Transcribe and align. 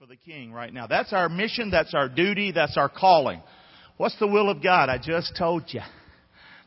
for 0.00 0.06
the 0.06 0.16
King 0.16 0.50
right 0.50 0.72
now. 0.72 0.86
That's 0.86 1.12
our 1.12 1.28
mission, 1.28 1.70
that's 1.70 1.92
our 1.92 2.08
duty, 2.08 2.52
that's 2.52 2.78
our 2.78 2.88
calling. 2.88 3.42
What's 3.98 4.18
the 4.18 4.26
will 4.26 4.48
of 4.48 4.62
God? 4.62 4.88
I 4.88 4.96
just 4.96 5.36
told 5.36 5.64
you. 5.66 5.82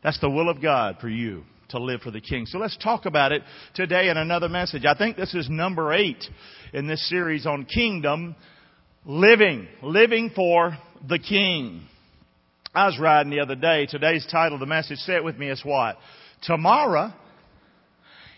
That's 0.04 0.20
the 0.20 0.30
will 0.30 0.48
of 0.48 0.62
God 0.62 0.98
for 1.00 1.08
you 1.08 1.42
to 1.70 1.80
live 1.80 2.02
for 2.02 2.12
the 2.12 2.20
King. 2.20 2.46
So 2.46 2.58
let's 2.58 2.76
talk 2.76 3.06
about 3.06 3.32
it 3.32 3.42
today 3.74 4.08
in 4.08 4.16
another 4.16 4.48
message. 4.48 4.84
I 4.84 4.94
think 4.96 5.16
this 5.16 5.34
is 5.34 5.50
number 5.50 5.92
eight 5.92 6.24
in 6.72 6.86
this 6.86 7.08
series 7.08 7.44
on 7.44 7.64
kingdom 7.64 8.36
living, 9.04 9.66
living 9.82 10.30
for 10.36 10.78
the 11.08 11.18
King. 11.18 11.88
I 12.72 12.86
was 12.86 13.00
riding 13.00 13.32
the 13.32 13.40
other 13.40 13.56
day. 13.56 13.86
Today's 13.86 14.24
title 14.30 14.54
of 14.54 14.60
the 14.60 14.66
message, 14.66 14.98
say 14.98 15.16
it 15.16 15.24
with 15.24 15.38
me, 15.38 15.48
is 15.48 15.60
what? 15.64 15.96
Tomorrow. 16.42 17.12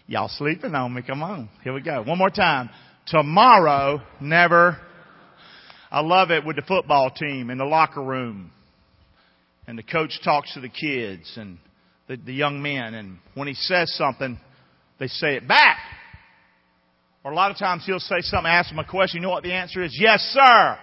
Y'all 0.07 0.31
sleeping 0.31 0.75
on 0.75 0.95
me. 0.95 1.03
Come 1.03 1.23
on. 1.23 1.51
Here 1.65 1.75
we 1.75 1.83
go. 1.83 2.03
One 2.03 2.17
more 2.17 2.31
time. 2.31 2.71
Tomorrow 3.07 4.02
never. 4.20 4.79
I 5.91 6.00
love 6.00 6.30
it 6.30 6.44
with 6.44 6.57
the 6.57 6.62
football 6.62 7.11
team 7.11 7.50
in 7.50 7.58
the 7.58 7.64
locker 7.64 8.03
room. 8.03 8.50
And 9.68 9.79
the 9.79 9.82
coach 9.82 10.21
talks 10.25 10.54
to 10.54 10.61
the 10.61 10.68
kids 10.68 11.32
and 11.36 11.58
the, 12.08 12.17
the 12.17 12.32
young 12.32 12.62
men. 12.62 12.95
And 12.95 13.18
when 13.34 13.48
he 13.48 13.54
says 13.54 13.95
something, 13.96 14.39
they 14.98 15.08
say 15.08 15.36
it 15.36 15.46
back. 15.46 15.79
Or 17.25 17.32
a 17.32 17.34
lot 17.34 17.50
of 17.50 17.58
times 17.58 17.84
he'll 17.84 17.98
say 17.98 18.21
something, 18.21 18.50
ask 18.50 18.71
them 18.71 18.79
a 18.79 18.84
question. 18.84 19.20
You 19.20 19.26
know 19.26 19.32
what 19.32 19.43
the 19.43 19.53
answer 19.53 19.82
is? 19.82 19.96
Yes, 20.00 20.20
sir. 20.32 20.79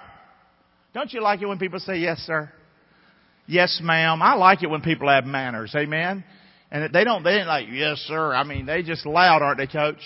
Don't 0.93 1.11
you 1.13 1.21
like 1.21 1.41
it 1.41 1.45
when 1.45 1.57
people 1.57 1.79
say 1.79 1.97
yes, 1.97 2.19
sir? 2.19 2.51
Yes, 3.47 3.79
ma'am. 3.81 4.21
I 4.21 4.35
like 4.35 4.63
it 4.63 4.69
when 4.69 4.81
people 4.81 5.09
have 5.09 5.25
manners. 5.25 5.73
Amen. 5.75 6.23
And 6.71 6.93
they 6.93 7.03
don't, 7.03 7.23
they 7.23 7.35
ain't 7.35 7.47
like, 7.47 7.67
yes, 7.71 7.97
sir. 8.07 8.33
I 8.33 8.43
mean, 8.43 8.65
they 8.65 8.83
just 8.83 9.05
loud, 9.05 9.41
aren't 9.41 9.57
they, 9.57 9.67
coach? 9.67 9.99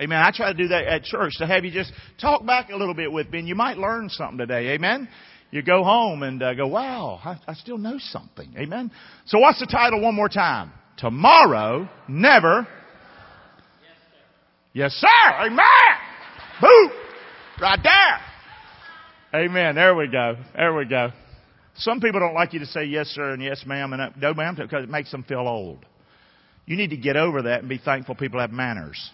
Amen. 0.00 0.18
I 0.18 0.30
try 0.34 0.52
to 0.52 0.56
do 0.56 0.68
that 0.68 0.84
at 0.84 1.04
church 1.04 1.32
to 1.38 1.46
have 1.46 1.64
you 1.64 1.70
just 1.70 1.92
talk 2.20 2.44
back 2.46 2.70
a 2.70 2.76
little 2.76 2.94
bit 2.94 3.12
with 3.12 3.28
me 3.30 3.40
and 3.40 3.48
you 3.48 3.54
might 3.54 3.76
learn 3.76 4.08
something 4.08 4.38
today. 4.38 4.70
Amen. 4.70 5.08
You 5.50 5.62
go 5.62 5.84
home 5.84 6.22
and 6.22 6.42
uh, 6.42 6.54
go, 6.54 6.66
wow, 6.66 7.20
I, 7.22 7.38
I 7.46 7.54
still 7.54 7.76
know 7.76 7.98
something. 7.98 8.54
Amen. 8.56 8.90
So 9.26 9.38
what's 9.38 9.60
the 9.60 9.66
title 9.66 10.00
one 10.00 10.14
more 10.14 10.30
time? 10.30 10.72
Tomorrow, 10.96 11.88
never. 12.08 12.66
Yes, 14.72 14.92
sir. 14.92 15.32
Amen. 15.40 15.60
Boom. 16.60 16.90
Right 17.60 17.78
there. 17.82 19.42
Amen. 19.42 19.74
There 19.74 19.94
we 19.94 20.08
go. 20.08 20.36
There 20.56 20.74
we 20.74 20.86
go. 20.86 21.10
Some 21.76 22.00
people 22.00 22.20
don't 22.20 22.34
like 22.34 22.52
you 22.54 22.60
to 22.60 22.66
say 22.66 22.84
yes, 22.84 23.08
sir, 23.08 23.32
and 23.32 23.42
yes, 23.42 23.64
ma'am, 23.66 23.92
and 23.92 24.14
no, 24.16 24.34
ma'am, 24.34 24.56
because 24.56 24.84
it 24.84 24.90
makes 24.90 25.10
them 25.10 25.22
feel 25.22 25.40
old. 25.40 25.84
You 26.66 26.76
need 26.76 26.90
to 26.90 26.96
get 26.96 27.16
over 27.16 27.42
that 27.42 27.60
and 27.60 27.68
be 27.68 27.78
thankful 27.78 28.14
people 28.14 28.40
have 28.40 28.52
manners. 28.52 29.10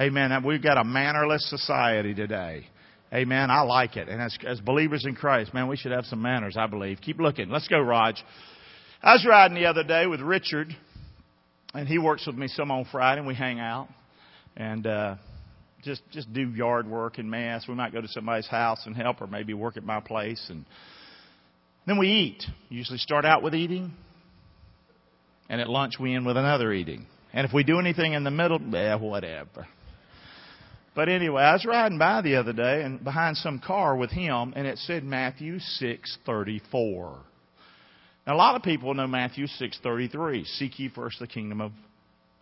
Amen. 0.00 0.42
We've 0.44 0.62
got 0.62 0.78
a 0.78 0.84
mannerless 0.84 1.50
society 1.50 2.14
today. 2.14 2.66
Amen. 3.12 3.50
I 3.50 3.60
like 3.62 3.96
it. 3.96 4.08
And 4.08 4.22
as, 4.22 4.38
as 4.46 4.58
believers 4.60 5.04
in 5.04 5.14
Christ, 5.14 5.52
man, 5.52 5.68
we 5.68 5.76
should 5.76 5.92
have 5.92 6.06
some 6.06 6.22
manners, 6.22 6.56
I 6.56 6.66
believe. 6.68 7.00
Keep 7.02 7.18
looking. 7.18 7.50
Let's 7.50 7.68
go, 7.68 7.78
Raj. 7.80 8.22
I 9.02 9.12
was 9.12 9.26
riding 9.28 9.56
the 9.56 9.66
other 9.66 9.84
day 9.84 10.06
with 10.06 10.20
Richard, 10.20 10.74
and 11.74 11.86
he 11.86 11.98
works 11.98 12.26
with 12.26 12.36
me 12.36 12.48
some 12.48 12.70
on 12.70 12.86
Friday, 12.90 13.18
and 13.18 13.28
we 13.28 13.34
hang 13.34 13.60
out 13.60 13.88
and 14.56 14.86
uh, 14.86 15.16
just 15.82 16.02
just 16.10 16.32
do 16.32 16.48
yard 16.48 16.88
work 16.88 17.18
and 17.18 17.30
mass. 17.30 17.68
We 17.68 17.74
might 17.74 17.92
go 17.92 18.00
to 18.00 18.08
somebody's 18.08 18.48
house 18.48 18.82
and 18.86 18.96
help, 18.96 19.20
or 19.20 19.26
maybe 19.26 19.52
work 19.52 19.76
at 19.76 19.84
my 19.84 20.00
place, 20.00 20.44
and 20.48 20.64
then 21.86 21.98
we 21.98 22.08
eat. 22.08 22.44
Usually 22.68 22.98
start 22.98 23.24
out 23.26 23.42
with 23.42 23.54
eating, 23.54 23.92
and 25.48 25.60
at 25.60 25.68
lunch 25.68 25.94
we 26.00 26.14
end 26.14 26.24
with 26.24 26.38
another 26.38 26.72
eating. 26.72 27.06
And 27.32 27.46
if 27.46 27.52
we 27.52 27.64
do 27.64 27.78
anything 27.78 28.14
in 28.14 28.24
the 28.24 28.30
middle, 28.30 28.58
eh, 28.74 28.94
whatever. 28.94 29.66
But 30.94 31.08
anyway, 31.08 31.42
I 31.42 31.52
was 31.52 31.64
riding 31.64 31.98
by 31.98 32.20
the 32.20 32.36
other 32.36 32.52
day 32.52 32.82
and 32.82 33.02
behind 33.02 33.36
some 33.36 33.60
car 33.60 33.96
with 33.96 34.10
him, 34.10 34.52
and 34.56 34.66
it 34.66 34.78
said 34.78 35.04
Matthew 35.04 35.58
6:34. 35.58 37.18
Now, 38.26 38.34
a 38.34 38.36
lot 38.36 38.56
of 38.56 38.62
people 38.62 38.92
know 38.94 39.06
Matthew 39.06 39.46
6:33. 39.46 40.44
Seek 40.44 40.78
ye 40.78 40.88
first 40.88 41.20
the 41.20 41.26
kingdom 41.26 41.60
of 41.60 41.72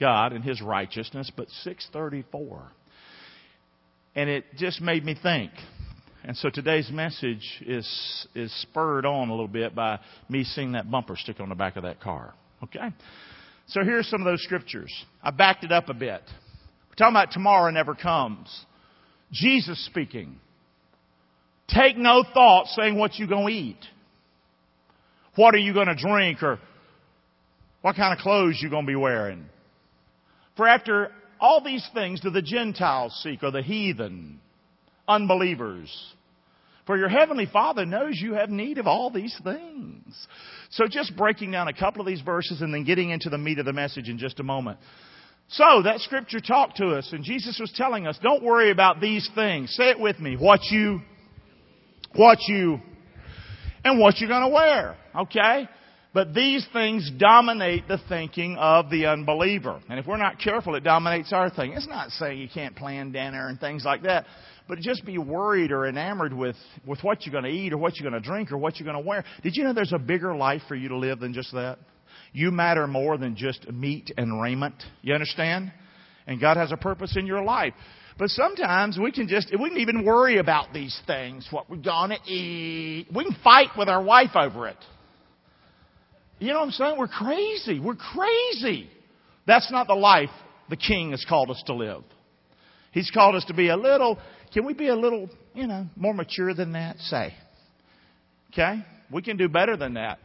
God 0.01 0.33
and 0.33 0.43
His 0.45 0.63
righteousness, 0.63 1.31
but 1.35 1.49
6:34, 1.65 2.63
and 4.15 4.31
it 4.31 4.45
just 4.57 4.81
made 4.81 5.05
me 5.05 5.15
think. 5.15 5.53
And 6.25 6.37
so 6.37 6.51
today's 6.51 6.91
message 6.91 7.63
is 7.67 8.27
is 8.35 8.53
spurred 8.63 9.07
on 9.07 9.29
a 9.29 9.33
little 9.33 9.49
bit 9.49 9.75
by 9.75 9.99
me 10.29 10.45
seeing 10.45 10.73
that 10.73 10.91
bumper 10.91 11.17
sticker 11.17 11.43
on 11.43 11.49
the 11.49 11.55
back 11.55 11.77
of 11.77 11.83
that 11.83 12.01
car. 12.01 12.35
Okay, 12.65 12.93
so 13.67 13.85
here's 13.85 14.09
some 14.09 14.21
of 14.21 14.25
those 14.25 14.43
scriptures. 14.43 14.93
I 15.23 15.31
backed 15.31 15.65
it 15.65 15.73
up 15.73 15.89
a 15.89 15.95
bit 15.95 16.23
talking 16.99 17.15
about 17.15 17.33
tomorrow 17.33 17.71
never 17.71 17.95
comes. 17.95 18.65
Jesus 19.33 19.85
speaking. 19.87 20.41
Take 21.69 21.97
no 21.97 22.25
thought 22.35 22.67
saying 22.69 22.99
what 22.99 23.19
you're 23.19 23.29
going 23.29 23.47
to 23.47 23.53
eat. 23.53 23.85
What 25.37 25.55
are 25.55 25.59
you 25.59 25.73
going 25.73 25.87
to 25.87 25.95
drink 25.95 26.43
or 26.43 26.59
what 27.83 27.97
kind 27.97 28.13
of 28.13 28.19
clothes 28.19 28.59
you 28.61 28.71
going 28.71 28.85
to 28.85 28.91
be 28.91 28.97
wearing. 28.97 29.47
For 30.57 30.67
after 30.67 31.13
all 31.41 31.63
these 31.63 31.87
things 31.95 32.21
do 32.21 32.31
the 32.31 32.43
Gentiles 32.43 33.19
seek 33.23 33.43
or 33.43 33.51
the 33.51 33.63
heathen, 33.63 34.41
unbelievers. 35.07 35.89
For 36.87 36.97
your 36.97 37.09
heavenly 37.09 37.47
Father 37.47 37.85
knows 37.85 38.19
you 38.21 38.35
have 38.35 38.49
need 38.49 38.79
of 38.79 38.87
all 38.87 39.11
these 39.11 39.39
things. 39.45 40.27
So 40.71 40.87
just 40.89 41.17
breaking 41.17 41.51
down 41.51 41.69
a 41.69 41.73
couple 41.73 42.01
of 42.01 42.07
these 42.07 42.23
verses 42.23 42.63
and 42.63 42.73
then 42.73 42.85
getting 42.85 43.11
into 43.11 43.29
the 43.29 43.39
meat 43.39 43.59
of 43.59 43.67
the 43.67 43.73
message 43.73 44.09
in 44.09 44.19
just 44.19 44.41
a 44.41 44.43
moment. 44.43 44.79
So 45.49 45.83
that 45.83 46.01
scripture 46.01 46.41
talked 46.41 46.77
to 46.77 46.91
us 46.91 47.11
and 47.13 47.25
Jesus 47.25 47.59
was 47.59 47.73
telling 47.75 48.07
us, 48.07 48.19
don't 48.23 48.43
worry 48.43 48.71
about 48.71 49.01
these 49.01 49.29
things. 49.35 49.75
Say 49.75 49.91
it 49.91 49.99
with 49.99 50.19
me. 50.21 50.37
What 50.37 50.61
you, 50.71 51.01
what 52.15 52.39
you, 52.49 52.81
and 53.83 53.99
what 53.99 54.19
you're 54.19 54.29
gonna 54.29 54.51
wear. 54.51 54.97
Okay? 55.17 55.69
But 56.13 56.35
these 56.35 56.67
things 56.73 57.11
dominate 57.19 57.87
the 57.87 57.99
thinking 58.09 58.57
of 58.57 58.91
the 58.91 59.07
unbeliever. 59.07 59.81
And 59.89 59.99
if 59.99 60.07
we're 60.07 60.17
not 60.17 60.39
careful, 60.39 60.75
it 60.75 60.83
dominates 60.83 61.33
our 61.33 61.51
thinking. 61.51 61.77
It's 61.77 61.87
not 61.87 62.11
saying 62.11 62.39
you 62.39 62.49
can't 62.53 62.75
plan 62.75 63.13
dinner 63.13 63.49
and 63.49 63.61
things 63.61 63.85
like 63.85 64.03
that, 64.03 64.27
but 64.69 64.79
just 64.79 65.05
be 65.05 65.19
worried 65.19 65.71
or 65.71 65.87
enamored 65.87 66.33
with, 66.33 66.57
with 66.87 67.01
what 67.03 67.25
you're 67.25 67.33
going 67.33 67.45
to 67.45 67.51
eat 67.51 67.73
or 67.73 67.79
what 67.79 67.99
you're 67.99 68.11
going 68.11 68.21
to 68.21 68.27
drink 68.27 68.53
or 68.53 68.59
what 68.59 68.79
you're 68.79 68.91
going 68.91 69.03
to 69.03 69.07
wear. 69.07 69.23
Did 69.43 69.55
you 69.57 69.65
know 69.65 69.73
there's 69.73 69.93
a 69.93 69.99
bigger 69.99 70.35
life 70.35 70.63
for 70.67 70.75
you 70.75 70.89
to 70.89 70.97
live 70.97 71.21
than 71.21 71.35
just 71.35 71.53
that? 71.53 71.79
You 72.33 72.51
matter 72.51 72.87
more 72.87 73.17
than 73.17 73.37
just 73.37 73.71
meat 73.71 74.13
and 74.17 74.41
raiment. 74.41 74.75
You 75.03 75.15
understand? 75.15 75.73
And 76.27 76.41
God 76.41 76.57
has 76.57 76.73
a 76.73 76.77
purpose 76.77 77.17
in 77.17 77.27
your 77.27 77.43
life. 77.43 77.73
But 78.19 78.31
sometimes 78.31 78.99
we 78.99 79.13
can 79.13 79.29
just, 79.29 79.51
we 79.51 79.69
can 79.69 79.79
even 79.79 80.05
worry 80.05 80.39
about 80.39 80.73
these 80.73 80.99
things, 81.07 81.47
what 81.51 81.71
we're 81.71 81.77
gonna 81.77 82.19
eat. 82.27 83.07
We 83.15 83.25
can 83.25 83.37
fight 83.45 83.69
with 83.79 83.89
our 83.89 84.03
wife 84.03 84.35
over 84.35 84.67
it. 84.67 84.77
You 86.41 86.49
know 86.49 86.59
what 86.59 86.67
I'm 86.67 86.71
saying? 86.73 86.99
We're 86.99 87.09
crazy. 87.09 87.81
We're 87.81 87.95
crazy. 87.95 88.89
That's 89.47 89.71
not 89.71 89.87
the 89.87 89.95
life 89.95 90.31
the 90.69 90.77
King 90.77 91.13
has 91.13 91.25
called 91.29 91.51
us 91.51 91.63
to 91.67 91.75
live. 91.75 92.03
He's 92.93 93.11
called 93.11 93.35
us 93.35 93.45
to 93.47 93.55
be 93.55 93.69
a 93.69 93.77
little, 93.77 94.19
can 94.53 94.65
we 94.65 94.75
be 94.75 94.89
a 94.89 94.97
little, 94.97 95.29
you 95.55 95.67
know, 95.67 95.87
more 95.97 96.15
mature 96.15 96.55
than 96.55 96.73
that? 96.73 96.99
Say. 96.99 97.35
Okay? 98.53 98.85
We 99.13 99.23
can 99.23 99.37
do 99.37 99.49
better 99.49 99.77
than 99.77 99.95
that. 99.95 100.19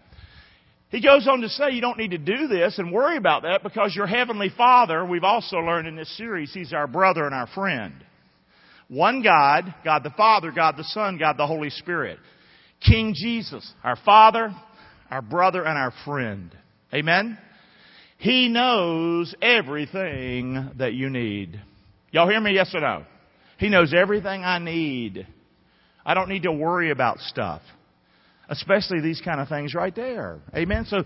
He 0.94 1.02
goes 1.02 1.28
on 1.28 1.42
to 1.42 1.50
say 1.50 1.72
you 1.72 1.82
don't 1.82 1.98
need 1.98 2.12
to 2.12 2.20
do 2.20 2.48
this 2.48 2.78
and 2.78 2.92
worry 2.92 3.18
about 3.18 3.42
that 3.42 3.64
because 3.64 3.96
your 3.96 4.06
Heavenly 4.06 4.52
Father, 4.56 5.04
we've 5.04 5.24
also 5.24 5.58
learned 5.58 5.88
in 5.88 5.96
this 5.96 6.16
series, 6.18 6.54
He's 6.54 6.72
our 6.72 6.86
brother 6.86 7.26
and 7.26 7.34
our 7.34 7.48
friend. 7.48 7.96
One 8.90 9.24
God, 9.24 9.74
God 9.84 10.04
the 10.04 10.12
Father, 10.12 10.52
God 10.52 10.78
the 10.78 10.84
Son, 10.84 11.18
God 11.18 11.36
the 11.36 11.48
Holy 11.48 11.72
Spirit. 11.72 12.20
King 12.80 13.16
Jesus, 13.16 13.68
our 13.84 13.98
Father, 14.06 14.54
our 15.10 15.24
brother, 15.24 15.66
and 15.66 15.80
our 15.80 15.92
friend. 16.06 16.56
Amen? 16.94 17.40
He 18.20 18.48
knows 18.48 19.34
everything 19.42 20.74
that 20.78 20.94
you 20.94 21.10
need. 21.10 21.60
Y'all 22.12 22.30
hear 22.30 22.40
me? 22.40 22.54
Yes 22.54 22.70
or 22.76 22.82
no? 22.82 23.04
He 23.58 23.70
knows 23.70 23.96
everything 23.96 24.44
I 24.44 24.60
need. 24.60 25.26
I 26.06 26.14
don't 26.14 26.30
need 26.30 26.44
to 26.44 26.52
worry 26.52 26.92
about 26.92 27.18
stuff. 27.18 27.64
Especially 28.50 29.00
these 29.00 29.22
kind 29.22 29.40
of 29.40 29.48
things 29.48 29.74
right 29.74 29.96
there. 29.96 30.40
Amen. 30.56 30.86
So 30.86 31.04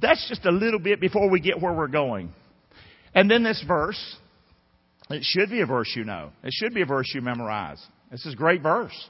that's 0.00 0.28
just 0.28 0.44
a 0.44 0.50
little 0.50 0.80
bit 0.80 1.00
before 1.00 1.30
we 1.30 1.40
get 1.40 1.60
where 1.60 1.72
we're 1.72 1.88
going. 1.88 2.30
And 3.14 3.30
then 3.30 3.42
this 3.42 3.62
verse, 3.66 4.16
it 5.08 5.22
should 5.22 5.50
be 5.50 5.60
a 5.60 5.66
verse 5.66 5.92
you 5.96 6.04
know. 6.04 6.30
It 6.42 6.52
should 6.52 6.74
be 6.74 6.82
a 6.82 6.86
verse 6.86 7.10
you 7.14 7.20
memorize. 7.20 7.84
This 8.10 8.26
is 8.26 8.34
a 8.34 8.36
great 8.36 8.62
verse. 8.62 9.08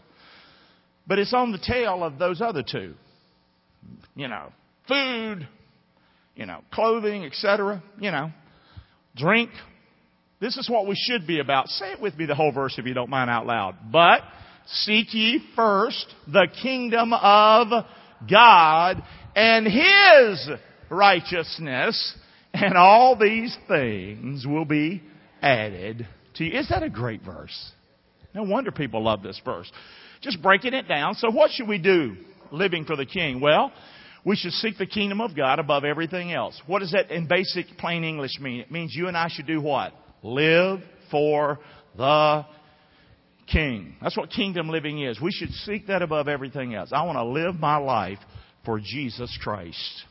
But 1.06 1.18
it's 1.18 1.32
on 1.32 1.52
the 1.52 1.58
tail 1.58 2.04
of 2.04 2.18
those 2.18 2.40
other 2.40 2.62
two. 2.62 2.94
You 4.14 4.28
know, 4.28 4.52
food, 4.86 5.48
you 6.36 6.46
know, 6.46 6.60
clothing, 6.72 7.24
etc. 7.24 7.82
You 7.98 8.10
know, 8.10 8.30
drink. 9.16 9.50
This 10.40 10.56
is 10.56 10.68
what 10.70 10.86
we 10.86 10.94
should 10.96 11.26
be 11.26 11.40
about. 11.40 11.68
Say 11.68 11.92
it 11.92 12.00
with 12.00 12.16
me, 12.16 12.26
the 12.26 12.34
whole 12.34 12.52
verse, 12.52 12.74
if 12.78 12.86
you 12.86 12.94
don't 12.94 13.10
mind 13.10 13.30
out 13.30 13.46
loud. 13.46 13.76
But 13.90 14.22
Seek 14.66 15.12
ye 15.14 15.42
first 15.56 16.06
the 16.26 16.46
kingdom 16.62 17.12
of 17.12 17.68
God 18.30 19.02
and 19.34 19.66
His 19.66 20.48
righteousness, 20.90 22.16
and 22.52 22.76
all 22.76 23.16
these 23.16 23.56
things 23.68 24.46
will 24.46 24.64
be 24.64 25.02
added 25.42 26.06
to 26.34 26.44
you. 26.44 26.58
Is 26.58 26.68
that 26.68 26.82
a 26.82 26.90
great 26.90 27.22
verse? 27.22 27.72
No 28.34 28.42
wonder 28.42 28.70
people 28.70 29.02
love 29.02 29.22
this 29.22 29.40
verse. 29.44 29.70
Just 30.20 30.42
breaking 30.42 30.74
it 30.74 30.86
down. 30.86 31.14
So 31.14 31.30
what 31.30 31.50
should 31.50 31.68
we 31.68 31.78
do 31.78 32.16
living 32.52 32.84
for 32.84 32.96
the 32.96 33.06
King? 33.06 33.40
Well, 33.40 33.72
we 34.24 34.36
should 34.36 34.52
seek 34.52 34.76
the 34.76 34.86
kingdom 34.86 35.20
of 35.20 35.34
God 35.34 35.58
above 35.58 35.84
everything 35.84 36.32
else. 36.32 36.60
What 36.66 36.80
does 36.80 36.92
that 36.92 37.10
in 37.10 37.26
basic 37.26 37.66
plain 37.78 38.04
English 38.04 38.38
mean? 38.40 38.60
It 38.60 38.70
means 38.70 38.94
you 38.94 39.08
and 39.08 39.16
I 39.16 39.28
should 39.28 39.46
do 39.46 39.60
what? 39.60 39.94
Live 40.22 40.80
for 41.10 41.58
the 41.96 42.44
King. 43.50 43.94
That's 44.02 44.16
what 44.16 44.30
kingdom 44.30 44.68
living 44.68 45.02
is. 45.02 45.20
We 45.20 45.32
should 45.32 45.50
seek 45.50 45.88
that 45.88 46.02
above 46.02 46.28
everything 46.28 46.74
else. 46.74 46.90
I 46.92 47.04
want 47.04 47.16
to 47.16 47.24
live 47.24 47.56
my 47.56 47.76
life 47.76 48.18
for 48.64 48.80
Jesus 48.80 49.36
Christ. 49.42 50.04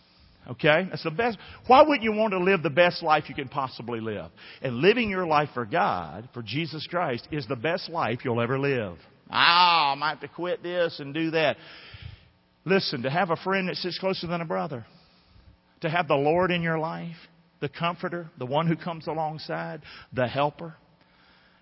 Okay? 0.49 0.87
That's 0.89 1.03
the 1.03 1.11
best. 1.11 1.37
Why 1.67 1.83
wouldn't 1.83 2.03
you 2.03 2.11
want 2.11 2.33
to 2.33 2.39
live 2.39 2.63
the 2.63 2.69
best 2.69 3.03
life 3.03 3.25
you 3.29 3.35
can 3.35 3.49
possibly 3.49 3.99
live? 3.99 4.31
And 4.61 4.77
living 4.77 5.09
your 5.09 5.25
life 5.25 5.49
for 5.53 5.65
God, 5.65 6.27
for 6.33 6.41
Jesus 6.41 6.87
Christ, 6.89 7.27
is 7.31 7.45
the 7.47 7.55
best 7.55 7.89
life 7.89 8.19
you'll 8.23 8.41
ever 8.41 8.57
live. 8.57 8.97
Ah, 9.29 9.91
I 9.91 9.95
might 9.95 10.09
have 10.09 10.21
to 10.21 10.27
quit 10.27 10.63
this 10.63 10.99
and 10.99 11.13
do 11.13 11.31
that. 11.31 11.57
Listen, 12.65 13.03
to 13.03 13.09
have 13.09 13.29
a 13.29 13.35
friend 13.37 13.69
that 13.69 13.75
sits 13.75 13.99
closer 13.99 14.27
than 14.27 14.41
a 14.41 14.45
brother, 14.45 14.85
to 15.81 15.89
have 15.89 16.07
the 16.07 16.15
Lord 16.15 16.51
in 16.51 16.61
your 16.61 16.79
life, 16.79 17.15
the 17.61 17.69
comforter, 17.69 18.29
the 18.37 18.45
one 18.45 18.67
who 18.67 18.75
comes 18.75 19.07
alongside, 19.07 19.81
the 20.13 20.27
helper. 20.27 20.75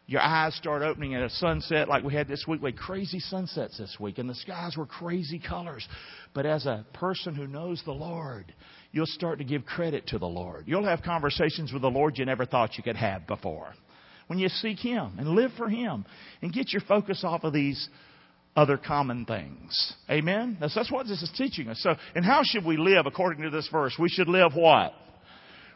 Your 0.10 0.22
eyes 0.22 0.56
start 0.56 0.84
opening 0.84 1.16
at 1.16 1.22
a 1.22 1.30
sunset 1.30 1.90
like 1.90 2.02
we 2.02 2.14
had 2.14 2.30
this 2.30 2.46
week. 2.48 2.62
We 2.62 2.72
had 2.72 2.80
crazy 2.80 3.20
sunsets 3.20 3.78
this 3.78 3.98
week, 4.00 4.20
and 4.20 4.30
the 4.30 4.36
skies 4.36 4.78
were 4.78 4.86
crazy 4.86 5.38
colors. 5.38 5.86
But 6.34 6.46
as 6.46 6.66
a 6.66 6.86
person 6.94 7.36
who 7.36 7.46
knows 7.46 7.82
the 7.84 7.92
Lord, 7.92 8.54
you'll 8.94 9.06
start 9.06 9.40
to 9.40 9.44
give 9.44 9.66
credit 9.66 10.08
to 10.08 10.18
the 10.18 10.26
Lord. 10.26 10.64
You'll 10.66 10.86
have 10.86 11.02
conversations 11.02 11.74
with 11.74 11.82
the 11.82 11.90
Lord 11.90 12.18
you 12.18 12.26
never 12.26 12.46
thought 12.46 12.78
you 12.78 12.84
could 12.84 12.96
have 12.96 13.28
before. 13.28 13.74
When 14.28 14.40
you 14.40 14.48
seek 14.48 14.80
Him 14.80 15.18
and 15.20 15.30
live 15.30 15.52
for 15.58 15.68
Him 15.68 16.06
and 16.42 16.54
get 16.54 16.72
your 16.72 16.84
focus 16.88 17.26
off 17.26 17.44
of 17.44 17.52
these 17.52 17.90
other 18.56 18.78
common 18.78 19.26
things. 19.26 19.94
Amen? 20.10 20.56
That's, 20.60 20.74
that's 20.74 20.92
what 20.92 21.08
this 21.08 21.22
is 21.22 21.32
teaching 21.38 21.68
us. 21.68 21.80
So, 21.82 21.96
and 22.16 22.24
how 22.24 22.42
should 22.44 22.66
we 22.66 22.78
live 22.78 23.08
according 23.08 23.44
to 23.44 23.50
this 23.50 23.68
verse? 23.70 23.94
We 24.00 24.08
should 24.08 24.30
live 24.30 24.54
what? 24.56 24.94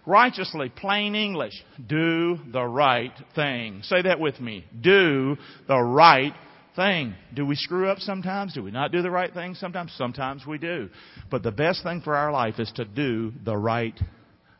Righteously, 0.06 0.69
plain 0.69 1.15
English. 1.15 1.53
Do 1.86 2.39
the 2.51 2.63
right 2.63 3.13
thing. 3.36 3.81
Say 3.83 4.01
that 4.03 4.19
with 4.19 4.39
me. 4.39 4.65
Do 4.81 5.38
the 5.68 5.80
right 5.80 6.33
thing. 6.75 7.13
Do 7.33 7.45
we 7.45 7.56
screw 7.56 7.88
up 7.89 8.00
sometimes? 8.00 8.53
Do 8.53 8.63
we 8.63 8.71
not 8.71 8.92
do 8.92 9.01
the 9.01 9.12
right 9.12 9.33
thing 9.33 9.56
sometimes? 9.56 9.94
Sometimes 9.98 10.45
we 10.45 10.57
do. 10.57 10.89
But 11.30 11.44
the 11.44 11.51
best 11.51 11.83
thing 11.83 12.01
for 12.01 12.15
our 12.15 12.31
life 12.31 12.59
is 12.59 12.71
to 12.75 12.86
do 12.86 13.31
the 13.44 13.56
right 13.56 14.00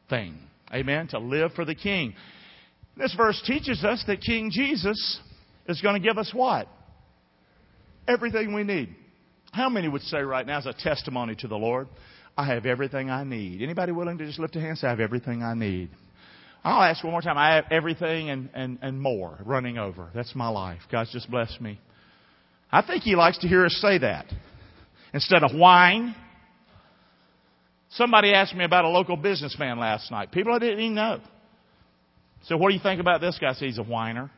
thing. 0.09 0.38
Amen? 0.73 1.07
To 1.09 1.19
live 1.19 1.53
for 1.53 1.65
the 1.65 1.75
King. 1.75 2.13
This 2.97 3.13
verse 3.15 3.41
teaches 3.45 3.83
us 3.83 4.03
that 4.07 4.21
King 4.21 4.51
Jesus 4.51 5.19
is 5.67 5.81
going 5.81 5.99
to 5.99 6.07
give 6.07 6.17
us 6.17 6.31
what? 6.33 6.67
Everything 8.07 8.53
we 8.53 8.63
need. 8.63 8.95
How 9.51 9.69
many 9.69 9.87
would 9.87 10.01
say 10.03 10.19
right 10.19 10.45
now 10.45 10.59
as 10.59 10.65
a 10.65 10.73
testimony 10.73 11.35
to 11.35 11.47
the 11.47 11.57
Lord, 11.57 11.87
I 12.38 12.45
have 12.45 12.66
everything 12.66 13.10
I 13.10 13.24
need? 13.24 13.62
Anybody 13.62 13.92
willing 13.92 14.18
to 14.18 14.25
just 14.25 14.39
lift 14.39 14.56
a 14.56 14.60
hand 14.60 14.72
and 14.72 14.78
say, 14.80 14.88
I 14.88 14.92
have 14.92 15.00
everything 15.00 15.44
I 15.44 15.54
need? 15.54 15.89
I'll 16.63 16.81
ask 16.81 17.04
one 17.04 17.12
more 17.12 17.22
time. 17.22 17.38
I 17.38 17.56
have 17.56 17.66
everything 17.72 18.30
and, 18.30 18.50
and, 18.54 18.80
and 18.81 19.01
more 19.01 19.38
running 19.45 19.78
over. 19.78 20.10
That's 20.13 20.36
my 20.36 20.48
life. 20.48 20.80
God's 20.92 21.12
just 21.12 21.30
blessed 21.30 21.60
me. 21.60 21.80
I 22.72 22.81
think 22.81 23.04
He 23.04 23.16
likes 23.16 23.39
to 23.39 23.48
hear 23.48 23.66
us 23.66 23.78
say 23.81 23.98
that. 24.00 24.25
Instead 25.13 25.44
of 25.44 25.56
whine. 25.56 26.16
Somebody 27.92 28.33
asked 28.33 28.56
me 28.56 28.63
about 28.63 28.86
a 28.86 28.89
local 28.89 29.18
businessman 29.18 29.80
last 29.80 30.10
night. 30.12 30.31
People 30.31 30.54
I 30.54 30.60
didn't 30.60 30.80
even 30.80 30.95
know. 30.95 31.19
So 32.44 32.57
what 32.57 32.69
do 32.69 32.75
you 32.75 32.81
think 32.81 33.01
about 33.01 33.22
this 33.22 33.38
guy? 33.39 33.54
So 33.54 33.66
he's 33.66 33.78
a 33.78 33.83
whiner. 33.83 34.31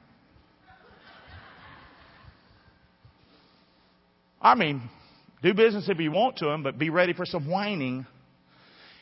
I 4.42 4.56
mean, 4.56 4.82
do 5.44 5.54
business 5.54 5.90
if 5.90 6.00
you 6.00 6.12
want 6.12 6.38
to 6.38 6.50
him, 6.50 6.64
but 6.64 6.80
be 6.80 6.90
ready 6.90 7.14
for 7.14 7.26
some 7.26 7.50
whining. 7.50 8.06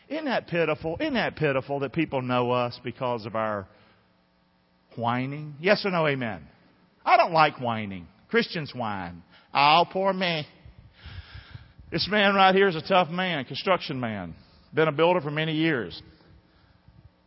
Isn't 0.09 0.25
that 0.25 0.47
pitiful? 0.47 0.97
Isn't 0.99 1.13
that 1.13 1.35
pitiful 1.35 1.79
that 1.79 1.93
people 1.93 2.21
know 2.21 2.51
us 2.51 2.79
because 2.83 3.25
of 3.25 3.35
our 3.35 3.67
whining? 4.97 5.55
Yes 5.61 5.85
or 5.85 5.91
no, 5.91 6.05
amen? 6.07 6.45
I 7.05 7.15
don't 7.15 7.31
like 7.31 7.61
whining. 7.61 8.07
Christians 8.29 8.73
whine. 8.75 9.21
Oh, 9.53 9.85
poor 9.91 10.11
me. 10.11 10.47
This 11.91 12.07
man 12.09 12.33
right 12.33 12.55
here 12.55 12.67
is 12.67 12.75
a 12.75 12.81
tough 12.81 13.09
man, 13.09 13.45
construction 13.45 13.99
man. 13.99 14.33
Been 14.73 14.87
a 14.87 14.91
builder 14.91 15.21
for 15.21 15.31
many 15.31 15.53
years. 15.53 16.01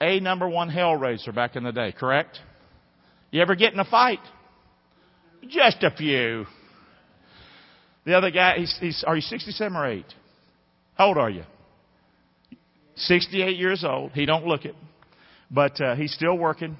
A 0.01 0.19
number 0.21 0.49
one 0.49 0.69
hell 0.69 0.97
raiser 0.97 1.33
back 1.33 1.55
in 1.55 1.63
the 1.63 1.73
day, 1.73 1.93
correct? 1.93 2.39
You 3.31 3.43
ever 3.43 3.55
get 3.55 3.73
in 3.75 3.79
a 3.79 3.85
fight? 3.85 4.21
Just 5.49 5.83
a 5.83 5.91
few. 5.91 6.47
The 8.05 8.17
other 8.17 8.31
guy, 8.31 8.59
he's, 8.59 8.77
he's, 8.81 9.05
are 9.07 9.17
you 9.17 9.23
67 9.23 9.77
or 9.77 9.87
8? 9.87 10.05
How 10.95 11.09
old 11.09 11.19
are 11.19 11.31
you? 11.31 11.45
68 12.97 13.57
years 13.57 13.85
old. 13.85 14.13
He 14.13 14.27
don't 14.27 14.47
look 14.47 14.65
it. 14.65 14.75
But 15.51 15.81
uh, 15.81 15.95
he's 15.97 16.13
still 16.13 16.37
working. 16.37 16.77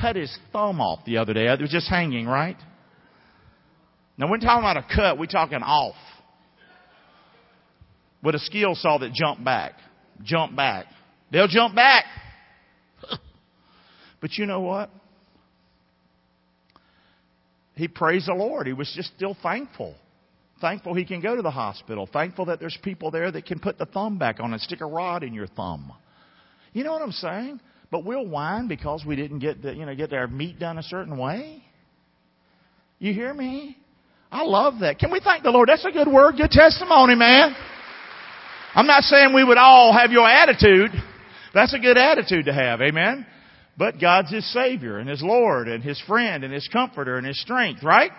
Cut 0.00 0.16
his 0.16 0.36
thumb 0.52 0.80
off 0.80 1.04
the 1.04 1.18
other 1.18 1.34
day. 1.34 1.46
It 1.46 1.60
was 1.60 1.70
just 1.70 1.88
hanging, 1.88 2.26
right? 2.26 2.56
Now, 4.16 4.30
we're 4.30 4.38
talking 4.38 4.58
about 4.58 4.76
a 4.76 4.86
cut. 4.94 5.18
We're 5.18 5.26
talking 5.26 5.62
off. 5.62 5.96
With 8.22 8.34
a 8.34 8.38
skill 8.38 8.74
saw 8.74 8.98
that 8.98 9.12
jumped 9.12 9.44
back. 9.44 9.72
Jump 10.22 10.54
back. 10.54 10.86
They'll 11.32 11.48
jump 11.48 11.74
back. 11.74 12.04
but 14.20 14.32
you 14.34 14.46
know 14.46 14.60
what? 14.60 14.90
He 17.80 17.88
praised 17.88 18.28
the 18.28 18.34
Lord. 18.34 18.66
He 18.66 18.72
was 18.72 18.92
just 18.94 19.12
still 19.16 19.36
thankful. 19.42 19.94
Thankful 20.60 20.94
he 20.94 21.06
can 21.06 21.20
go 21.22 21.34
to 21.34 21.42
the 21.42 21.50
hospital. 21.50 22.06
Thankful 22.06 22.44
that 22.46 22.60
there's 22.60 22.78
people 22.82 23.10
there 23.10 23.32
that 23.32 23.46
can 23.46 23.58
put 23.58 23.78
the 23.78 23.86
thumb 23.86 24.18
back 24.18 24.38
on 24.38 24.52
and 24.52 24.60
stick 24.60 24.82
a 24.82 24.86
rod 24.86 25.22
in 25.22 25.32
your 25.32 25.46
thumb. 25.46 25.92
You 26.74 26.84
know 26.84 26.92
what 26.92 27.00
I'm 27.00 27.12
saying? 27.12 27.60
But 27.90 28.04
we'll 28.04 28.26
whine 28.26 28.68
because 28.68 29.04
we 29.06 29.16
didn't 29.16 29.38
get 29.38 29.62
the, 29.62 29.74
you 29.74 29.86
know 29.86 29.94
get 29.94 30.12
our 30.12 30.28
meat 30.28 30.58
done 30.58 30.76
a 30.76 30.82
certain 30.82 31.16
way. 31.16 31.64
You 32.98 33.14
hear 33.14 33.32
me? 33.32 33.78
I 34.30 34.44
love 34.44 34.80
that. 34.80 34.98
Can 34.98 35.10
we 35.10 35.20
thank 35.20 35.42
the 35.42 35.50
Lord? 35.50 35.68
That's 35.68 35.84
a 35.84 35.90
good 35.90 36.06
word, 36.06 36.36
good 36.36 36.50
testimony, 36.50 37.14
man. 37.14 37.56
I'm 38.74 38.86
not 38.86 39.02
saying 39.04 39.34
we 39.34 39.42
would 39.42 39.58
all 39.58 39.92
have 39.92 40.12
your 40.12 40.28
attitude. 40.28 40.90
That's 41.54 41.74
a 41.74 41.78
good 41.78 41.96
attitude 41.96 42.44
to 42.44 42.52
have. 42.52 42.80
Amen. 42.82 43.26
But 43.76 44.00
God's 44.00 44.30
His 44.30 44.50
Savior 44.52 44.98
and 44.98 45.08
His 45.08 45.22
Lord 45.22 45.68
and 45.68 45.82
His 45.82 46.00
friend 46.06 46.44
and 46.44 46.52
His 46.52 46.68
comforter 46.68 47.16
and 47.16 47.26
His 47.26 47.40
strength, 47.40 47.82
right? 47.82 48.10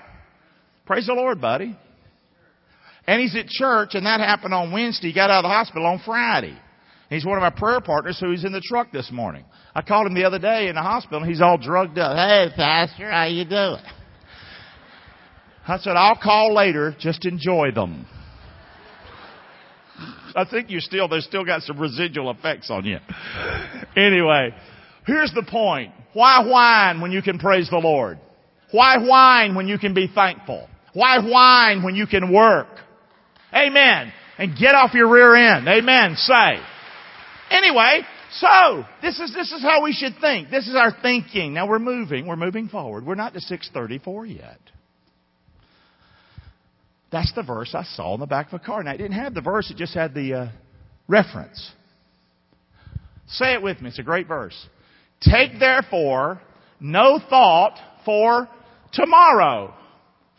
Praise 0.86 1.08
the 1.08 1.14
Lord, 1.14 1.40
buddy. 1.40 1.78
And 3.08 3.22
he's 3.22 3.36
at 3.36 3.48
church 3.48 3.92
and 3.94 4.06
that 4.06 4.20
happened 4.20 4.54
on 4.54 4.72
Wednesday. 4.72 5.08
He 5.08 5.14
got 5.14 5.30
out 5.30 5.40
of 5.40 5.44
the 5.44 5.50
hospital 5.50 5.86
on 5.86 6.02
Friday. 6.06 6.58
He's 7.10 7.26
one 7.26 7.38
of 7.38 7.42
my 7.42 7.50
prayer 7.50 7.82
partners 7.82 8.18
who's 8.20 8.46
in 8.46 8.52
the 8.52 8.62
truck 8.62 8.92
this 8.92 9.12
morning. 9.12 9.44
I 9.76 9.82
called 9.82 10.08
him 10.08 10.14
the 10.14 10.24
other 10.24 10.40
day 10.40 10.68
in 10.68 10.76
the 10.76 10.82
hospital 10.82 11.22
and 11.22 11.30
he's 11.30 11.42
all 11.42 11.58
drugged 11.58 11.98
up. 11.98 12.16
Hey, 12.16 12.48
Pastor, 12.56 13.10
how 13.10 13.26
you 13.26 13.44
doing? 13.46 13.82
I 15.68 15.78
said, 15.78 15.96
I'll 15.96 16.20
call 16.22 16.54
later. 16.54 16.96
Just 17.00 17.26
enjoy 17.26 17.72
them. 17.72 18.06
I 20.36 20.46
think 20.50 20.70
you 20.70 20.80
still, 20.80 21.08
they 21.08 21.20
still 21.20 21.44
got 21.44 21.62
some 21.64 21.80
residual 21.80 22.32
effects 22.32 22.70
on 22.72 22.86
you. 22.86 22.98
Anyway, 23.96 24.54
Here's 25.12 25.34
the 25.34 25.44
point. 25.44 25.92
Why 26.14 26.40
whine 26.48 27.02
when 27.02 27.12
you 27.12 27.22
can 27.22 27.38
praise 27.38 27.70
the 27.70 27.80
Lord? 27.80 28.18
Why 28.72 28.98
whine 28.98 29.56
when 29.56 29.68
you 29.68 29.78
can 29.78 29.94
be 29.94 30.08
thankful? 30.08 30.70
Why 30.94 31.20
whine 31.20 31.84
when 31.84 31.96
you 31.96 32.08
can 32.08 32.32
work? 32.34 32.70
Amen. 33.54 34.14
And 34.38 34.58
get 34.58 34.74
off 34.74 34.94
your 34.94 35.12
rear 35.12 35.36
end. 35.36 35.68
Amen. 35.68 36.16
Say. 36.16 36.62
Anyway, 37.50 38.04
so 38.36 38.86
this 39.02 39.20
is 39.20 39.34
this 39.34 39.52
is 39.52 39.62
how 39.62 39.84
we 39.84 39.92
should 39.92 40.14
think. 40.22 40.50
This 40.50 40.70
is 40.70 40.76
our 40.76 40.94
thinking. 41.02 41.54
Now 41.56 41.68
we're 41.68 41.80
moving. 41.80 42.26
We're 42.26 42.38
moving 42.38 42.70
forward. 42.70 43.06
We're 43.06 43.16
not 43.16 43.34
to 43.34 43.42
634 43.42 44.26
yet. 44.28 44.60
That's 47.12 47.34
the 47.36 47.44
verse 47.44 47.76
I 47.76 47.84
saw 47.84 48.14
in 48.14 48.22
the 48.22 48.28
back 48.28 48.48
of 48.48 48.62
a 48.62 48.64
car. 48.64 48.82
Now 48.82 48.94
it 48.94 48.98
didn't 48.98 49.20
have 49.20 49.34
the 49.34 49.42
verse. 49.42 49.70
It 49.70 49.76
just 49.76 49.94
had 49.94 50.14
the 50.14 50.34
uh, 50.34 50.48
reference. 51.10 51.70
Say 53.28 53.54
it 53.54 53.62
with 53.62 53.82
me. 53.82 53.90
It's 53.90 54.00
a 54.00 54.04
great 54.04 54.30
verse. 54.30 54.56
Take 55.22 55.60
therefore 55.60 56.42
no 56.80 57.20
thought 57.30 57.78
for 58.06 58.48
tomorrow. 58.92 59.74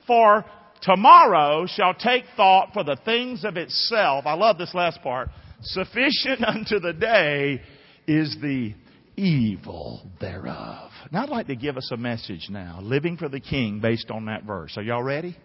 For 0.06 0.44
tomorrow 0.82 1.66
shall 1.66 1.94
take 1.94 2.24
thought 2.36 2.70
for 2.72 2.84
the 2.84 2.98
things 3.04 3.44
of 3.44 3.56
itself. 3.56 4.26
I 4.26 4.34
love 4.34 4.58
this 4.58 4.74
last 4.74 5.00
part. 5.02 5.28
Sufficient 5.62 6.44
unto 6.46 6.80
the 6.80 6.92
day 6.92 7.60
is 8.06 8.36
the 8.42 8.74
evil 9.16 10.10
thereof. 10.20 10.90
Now 11.12 11.22
I'd 11.22 11.28
like 11.28 11.46
to 11.46 11.56
give 11.56 11.76
us 11.76 11.90
a 11.92 11.96
message 11.96 12.48
now, 12.50 12.80
living 12.82 13.16
for 13.16 13.28
the 13.28 13.40
king 13.40 13.80
based 13.80 14.10
on 14.10 14.26
that 14.26 14.44
verse. 14.44 14.76
Are 14.76 14.82
y'all 14.82 15.02
ready? 15.02 15.36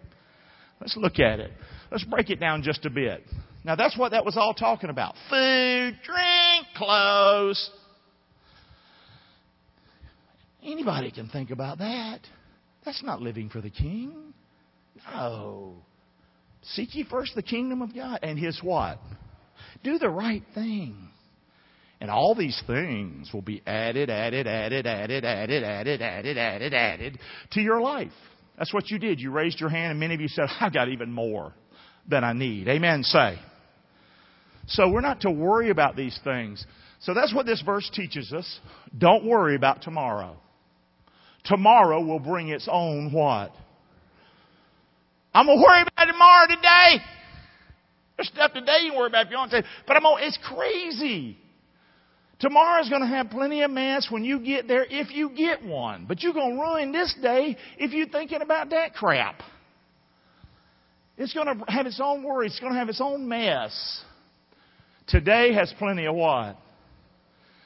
Let's 0.80 0.96
look 0.96 1.18
at 1.18 1.40
it. 1.40 1.52
Let's 1.90 2.04
break 2.04 2.30
it 2.30 2.40
down 2.40 2.62
just 2.62 2.84
a 2.86 2.90
bit. 2.90 3.22
Now 3.64 3.76
that's 3.76 3.96
what 3.96 4.12
that 4.12 4.24
was 4.24 4.36
all 4.36 4.54
talking 4.54 4.90
about. 4.90 5.14
Food, 5.28 5.98
drink, 6.04 6.66
clothes. 6.76 7.70
Anybody 10.62 11.10
can 11.10 11.28
think 11.28 11.50
about 11.50 11.78
that. 11.78 12.20
That's 12.84 13.02
not 13.02 13.20
living 13.20 13.48
for 13.48 13.60
the 13.60 13.70
king. 13.70 14.34
No. 15.12 15.74
Seek 16.62 16.94
ye 16.94 17.04
first 17.08 17.34
the 17.34 17.42
kingdom 17.42 17.82
of 17.82 17.94
God 17.94 18.20
and 18.22 18.38
his 18.38 18.60
what? 18.62 18.98
Do 19.84 19.98
the 19.98 20.10
right 20.10 20.42
thing. 20.54 21.08
And 22.00 22.10
all 22.10 22.34
these 22.34 22.60
things 22.66 23.30
will 23.32 23.42
be 23.42 23.62
added, 23.66 24.08
added, 24.08 24.46
added, 24.46 24.86
added, 24.86 25.24
added, 25.24 25.64
added, 25.64 26.02
added, 26.02 26.38
added, 26.38 26.74
added 26.74 27.18
to 27.52 27.60
your 27.60 27.80
life. 27.80 28.12
That's 28.56 28.72
what 28.72 28.90
you 28.90 28.98
did. 28.98 29.20
You 29.20 29.30
raised 29.30 29.60
your 29.60 29.70
hand 29.70 29.92
and 29.92 30.00
many 30.00 30.14
of 30.14 30.20
you 30.20 30.28
said, 30.28 30.46
I've 30.60 30.72
got 30.72 30.88
even 30.88 31.12
more 31.12 31.52
than 32.08 32.24
I 32.24 32.32
need. 32.32 32.68
Amen. 32.68 33.02
Say. 33.02 33.38
So 34.68 34.90
we're 34.90 35.00
not 35.00 35.22
to 35.22 35.30
worry 35.30 35.70
about 35.70 35.96
these 35.96 36.18
things. 36.24 36.64
So 37.00 37.14
that's 37.14 37.34
what 37.34 37.46
this 37.46 37.62
verse 37.62 37.88
teaches 37.92 38.32
us. 38.32 38.60
Don't 38.96 39.24
worry 39.24 39.54
about 39.54 39.82
tomorrow. 39.82 40.36
Tomorrow 41.44 42.02
will 42.02 42.20
bring 42.20 42.48
its 42.48 42.68
own 42.70 43.12
what? 43.12 43.52
I'm 45.34 45.46
gonna 45.46 45.60
worry 45.60 45.82
about 45.82 46.04
tomorrow 46.04 46.46
today. 46.48 47.04
There's 48.16 48.28
stuff 48.28 48.52
today 48.52 48.80
you 48.82 48.94
worry 48.94 49.08
about 49.08 49.26
if 49.26 49.30
you 49.30 49.38
want 49.38 49.52
to. 49.52 49.62
But 49.86 49.96
I'm 49.96 50.02
gonna, 50.02 50.26
it's 50.26 50.38
crazy. 50.42 51.38
Tomorrow's 52.40 52.88
going 52.88 53.02
to 53.02 53.08
have 53.08 53.30
plenty 53.30 53.62
of 53.62 53.70
mess 53.70 54.08
when 54.10 54.24
you 54.24 54.38
get 54.38 54.68
there 54.68 54.86
if 54.88 55.10
you 55.12 55.30
get 55.30 55.64
one. 55.64 56.04
But 56.06 56.22
you're 56.22 56.32
going 56.32 56.56
to 56.56 56.60
ruin 56.62 56.92
this 56.92 57.14
day 57.20 57.56
if 57.78 57.92
you're 57.92 58.08
thinking 58.08 58.42
about 58.42 58.70
that 58.70 58.94
crap. 58.94 59.42
It's 61.16 61.34
going 61.34 61.46
to 61.46 61.64
have 61.66 61.86
its 61.86 62.00
own 62.02 62.22
worries. 62.22 62.52
It's 62.52 62.60
going 62.60 62.72
to 62.72 62.78
have 62.78 62.88
its 62.88 63.00
own 63.00 63.28
mess. 63.28 64.02
Today 65.08 65.52
has 65.54 65.74
plenty 65.78 66.06
of 66.06 66.14
what? 66.14 66.56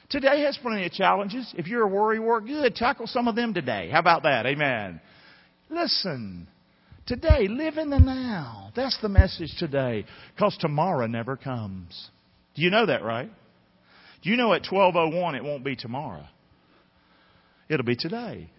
Today 0.09 0.41
has 0.41 0.57
plenty 0.61 0.85
of 0.85 0.91
challenges. 0.91 1.51
If 1.57 1.67
you're 1.67 1.83
a 1.83 1.87
worry 1.87 2.19
wart, 2.19 2.45
good. 2.45 2.75
Tackle 2.75 3.07
some 3.07 3.27
of 3.27 3.35
them 3.35 3.53
today. 3.53 3.89
How 3.91 3.99
about 3.99 4.23
that? 4.23 4.45
Amen. 4.45 5.01
Listen. 5.69 6.47
Today, 7.05 7.47
live 7.49 7.77
in 7.77 7.89
the 7.89 7.99
now. 7.99 8.71
That's 8.75 8.97
the 9.01 9.09
message 9.09 9.53
today. 9.57 10.05
Because 10.35 10.55
tomorrow 10.59 11.07
never 11.07 11.35
comes. 11.35 12.09
Do 12.55 12.61
you 12.61 12.69
know 12.69 12.85
that, 12.85 13.03
right? 13.03 13.29
Do 14.21 14.29
you 14.29 14.37
know 14.37 14.53
at 14.53 14.65
1201 14.69 15.35
it 15.35 15.43
won't 15.43 15.65
be 15.65 15.75
tomorrow? 15.75 16.25
It'll 17.67 17.85
be 17.85 17.95
today. 17.95 18.49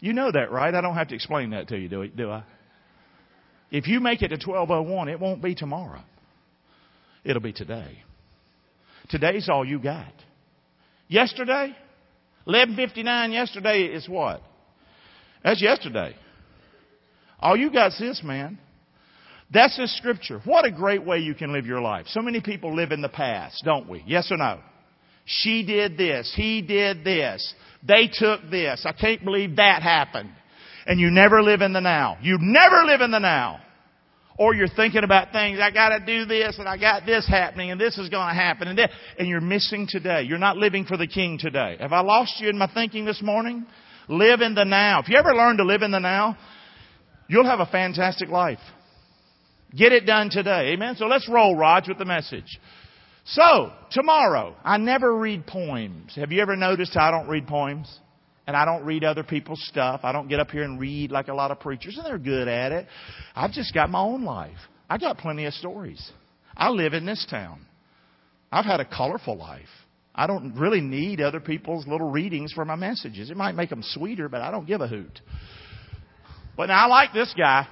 You 0.00 0.12
know 0.12 0.30
that, 0.32 0.50
right? 0.50 0.74
I 0.74 0.80
don't 0.80 0.96
have 0.96 1.08
to 1.08 1.14
explain 1.14 1.50
that 1.50 1.68
to 1.68 1.78
you, 1.78 1.88
do 1.88 2.30
I? 2.30 2.44
If 3.70 3.86
you 3.86 4.00
make 4.00 4.20
it 4.20 4.28
to 4.28 4.34
1201, 4.34 5.08
it 5.08 5.20
won't 5.20 5.42
be 5.42 5.54
tomorrow. 5.54 6.02
It'll 7.24 7.40
be 7.40 7.52
today. 7.52 8.02
Today's 9.08 9.48
all 9.48 9.64
you 9.64 9.78
got. 9.78 10.12
Yesterday, 11.12 11.76
11:59 12.46 13.32
yesterday 13.32 13.82
is 13.82 14.08
what? 14.08 14.42
That's 15.44 15.60
yesterday. 15.60 16.16
All 17.38 17.54
you 17.54 17.70
got 17.70 17.88
is 17.88 17.98
this, 17.98 18.22
man. 18.24 18.58
That's 19.50 19.76
the 19.76 19.88
scripture. 19.88 20.40
What 20.44 20.64
a 20.64 20.70
great 20.70 21.04
way 21.04 21.18
you 21.18 21.34
can 21.34 21.52
live 21.52 21.66
your 21.66 21.82
life. 21.82 22.06
So 22.08 22.22
many 22.22 22.40
people 22.40 22.74
live 22.74 22.92
in 22.92 23.02
the 23.02 23.10
past, 23.10 23.62
don't 23.62 23.90
we? 23.90 24.02
Yes 24.06 24.32
or 24.32 24.38
no? 24.38 24.60
She 25.26 25.62
did 25.66 25.98
this. 25.98 26.32
He 26.34 26.62
did 26.62 27.04
this. 27.04 27.54
They 27.86 28.08
took 28.10 28.48
this. 28.50 28.86
I 28.86 28.92
can't 28.92 29.22
believe 29.22 29.56
that 29.56 29.82
happened. 29.82 30.30
And 30.86 30.98
you 30.98 31.10
never 31.10 31.42
live 31.42 31.60
in 31.60 31.74
the 31.74 31.80
now. 31.80 32.16
You 32.22 32.38
never 32.40 32.84
live 32.86 33.02
in 33.02 33.10
the 33.10 33.18
now. 33.18 33.60
Or 34.42 34.56
you're 34.56 34.66
thinking 34.66 35.04
about 35.04 35.30
things, 35.30 35.60
I 35.62 35.70
gotta 35.70 36.04
do 36.04 36.24
this 36.24 36.58
and 36.58 36.68
I 36.68 36.76
got 36.76 37.06
this 37.06 37.28
happening 37.28 37.70
and 37.70 37.80
this 37.80 37.96
is 37.96 38.08
gonna 38.08 38.34
happen 38.34 38.66
and 38.66 38.80
and 39.16 39.28
you're 39.28 39.40
missing 39.40 39.86
today. 39.88 40.22
You're 40.22 40.36
not 40.36 40.56
living 40.56 40.84
for 40.84 40.96
the 40.96 41.06
King 41.06 41.38
today. 41.38 41.76
Have 41.78 41.92
I 41.92 42.00
lost 42.00 42.40
you 42.40 42.48
in 42.48 42.58
my 42.58 42.66
thinking 42.74 43.04
this 43.04 43.22
morning? 43.22 43.64
Live 44.08 44.40
in 44.40 44.56
the 44.56 44.64
now. 44.64 44.98
If 44.98 45.08
you 45.08 45.16
ever 45.16 45.32
learn 45.32 45.58
to 45.58 45.64
live 45.64 45.82
in 45.82 45.92
the 45.92 46.00
now, 46.00 46.36
you'll 47.28 47.46
have 47.46 47.60
a 47.60 47.66
fantastic 47.66 48.30
life. 48.30 48.58
Get 49.76 49.92
it 49.92 50.06
done 50.06 50.28
today. 50.28 50.72
Amen. 50.72 50.96
So 50.96 51.06
let's 51.06 51.28
roll, 51.28 51.54
Raj, 51.54 51.86
with 51.86 51.98
the 51.98 52.04
message. 52.04 52.58
So, 53.24 53.70
tomorrow, 53.92 54.56
I 54.64 54.76
never 54.78 55.16
read 55.16 55.46
poems. 55.46 56.16
Have 56.16 56.32
you 56.32 56.42
ever 56.42 56.56
noticed 56.56 56.96
I 56.96 57.12
don't 57.12 57.28
read 57.28 57.46
poems? 57.46 57.86
And 58.46 58.56
I 58.56 58.64
don't 58.64 58.84
read 58.84 59.04
other 59.04 59.22
people's 59.22 59.64
stuff. 59.68 60.00
I 60.02 60.12
don't 60.12 60.28
get 60.28 60.40
up 60.40 60.50
here 60.50 60.64
and 60.64 60.80
read 60.80 61.12
like 61.12 61.28
a 61.28 61.34
lot 61.34 61.50
of 61.50 61.60
preachers, 61.60 61.96
and 61.96 62.04
they're 62.04 62.18
good 62.18 62.48
at 62.48 62.72
it. 62.72 62.86
I've 63.36 63.52
just 63.52 63.72
got 63.72 63.88
my 63.88 64.00
own 64.00 64.24
life. 64.24 64.58
I 64.90 64.98
got 64.98 65.18
plenty 65.18 65.46
of 65.46 65.54
stories. 65.54 66.10
I 66.56 66.70
live 66.70 66.92
in 66.92 67.06
this 67.06 67.24
town. 67.30 67.64
I've 68.50 68.64
had 68.64 68.80
a 68.80 68.84
colorful 68.84 69.36
life. 69.36 69.68
I 70.14 70.26
don't 70.26 70.54
really 70.56 70.80
need 70.80 71.20
other 71.20 71.40
people's 71.40 71.86
little 71.86 72.10
readings 72.10 72.52
for 72.52 72.64
my 72.64 72.76
messages. 72.76 73.30
It 73.30 73.36
might 73.36 73.54
make 73.54 73.70
them 73.70 73.82
sweeter, 73.82 74.28
but 74.28 74.42
I 74.42 74.50
don't 74.50 74.66
give 74.66 74.80
a 74.80 74.88
hoot. 74.88 75.20
But 76.56 76.66
now 76.66 76.84
I 76.84 76.86
like 76.86 77.14
this 77.14 77.32
guy. 77.36 77.66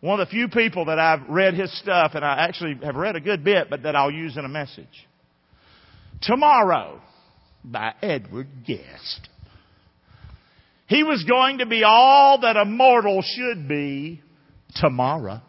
One 0.00 0.20
of 0.20 0.28
the 0.28 0.30
few 0.30 0.48
people 0.48 0.86
that 0.86 0.98
I've 0.98 1.28
read 1.28 1.54
his 1.54 1.76
stuff, 1.78 2.12
and 2.14 2.24
I 2.24 2.46
actually 2.46 2.78
have 2.82 2.96
read 2.96 3.16
a 3.16 3.20
good 3.20 3.44
bit, 3.44 3.68
but 3.70 3.82
that 3.84 3.96
I'll 3.96 4.10
use 4.10 4.36
in 4.36 4.44
a 4.44 4.48
message. 4.48 5.06
Tomorrow, 6.22 7.00
by 7.64 7.94
Edgar 8.02 8.46
Guest. 8.66 9.28
He 10.86 11.02
was 11.02 11.24
going 11.24 11.58
to 11.58 11.66
be 11.66 11.84
all 11.84 12.40
that 12.40 12.56
a 12.56 12.64
mortal 12.64 13.22
should 13.22 13.68
be 13.68 14.22
tomorrow. 14.74 15.40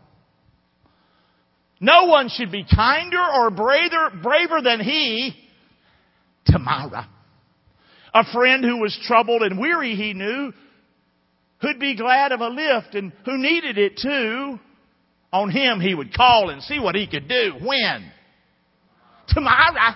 No 1.80 2.06
one 2.06 2.30
should 2.30 2.52
be 2.52 2.64
kinder 2.64 3.20
or 3.20 3.50
braver, 3.50 4.12
braver 4.22 4.62
than 4.64 4.82
he 4.82 5.34
tomorrow. 6.46 7.06
A 8.14 8.24
friend 8.32 8.64
who 8.64 8.78
was 8.82 8.98
troubled 9.08 9.42
and 9.42 9.60
weary, 9.60 9.96
he 9.96 10.14
knew, 10.14 10.54
who'd 11.62 11.80
be 11.80 11.96
glad 11.96 12.32
of 12.32 12.42
a 12.42 12.50
lift 12.50 12.94
and 12.94 13.12
who 13.26 13.38
needed 13.38 13.78
it 13.80 13.98
too, 13.98 14.60
on 15.34 15.50
him 15.50 15.80
he 15.80 15.96
would 15.96 16.14
call 16.14 16.50
and 16.50 16.62
see 16.62 16.78
what 16.78 16.94
he 16.94 17.08
could 17.08 17.28
do. 17.28 17.54
When? 17.62 18.12
Tomorrow. 19.30 19.96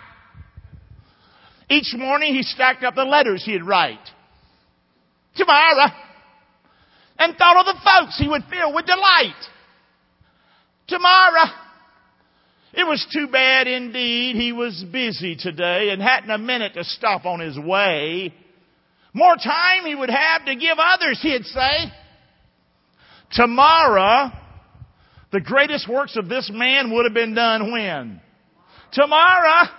Each 1.69 1.93
morning 1.95 2.35
he 2.35 2.43
stacked 2.43 2.83
up 2.83 2.95
the 2.95 3.03
letters 3.03 3.43
he'd 3.43 3.63
write. 3.63 3.99
Tomorrow. 5.35 5.87
And 7.17 7.35
thought 7.37 7.59
of 7.59 7.65
the 7.65 7.81
folks 7.83 8.17
he 8.17 8.27
would 8.27 8.43
fill 8.49 8.73
with 8.73 8.85
delight. 8.85 9.33
Tomorrow. 10.87 11.45
It 12.73 12.83
was 12.83 13.05
too 13.11 13.27
bad 13.27 13.67
indeed 13.67 14.35
he 14.35 14.51
was 14.51 14.83
busy 14.91 15.35
today 15.35 15.89
and 15.91 16.01
hadn't 16.01 16.29
a 16.29 16.37
minute 16.37 16.73
to 16.73 16.83
stop 16.83 17.25
on 17.25 17.39
his 17.39 17.57
way 17.57 18.33
more 19.15 19.37
time 19.37 19.85
he 19.85 19.95
would 19.95 20.09
have 20.09 20.43
to 20.45 20.55
give 20.57 20.77
others, 20.77 21.19
he'd 21.21 21.45
say. 21.45 21.89
Tomorrow, 23.31 24.29
the 25.31 25.39
greatest 25.39 25.87
works 25.89 26.17
of 26.17 26.27
this 26.27 26.51
man 26.53 26.93
would 26.93 27.05
have 27.05 27.13
been 27.13 27.33
done 27.33 27.71
when? 27.71 28.19
Tomorrow, 28.91 29.69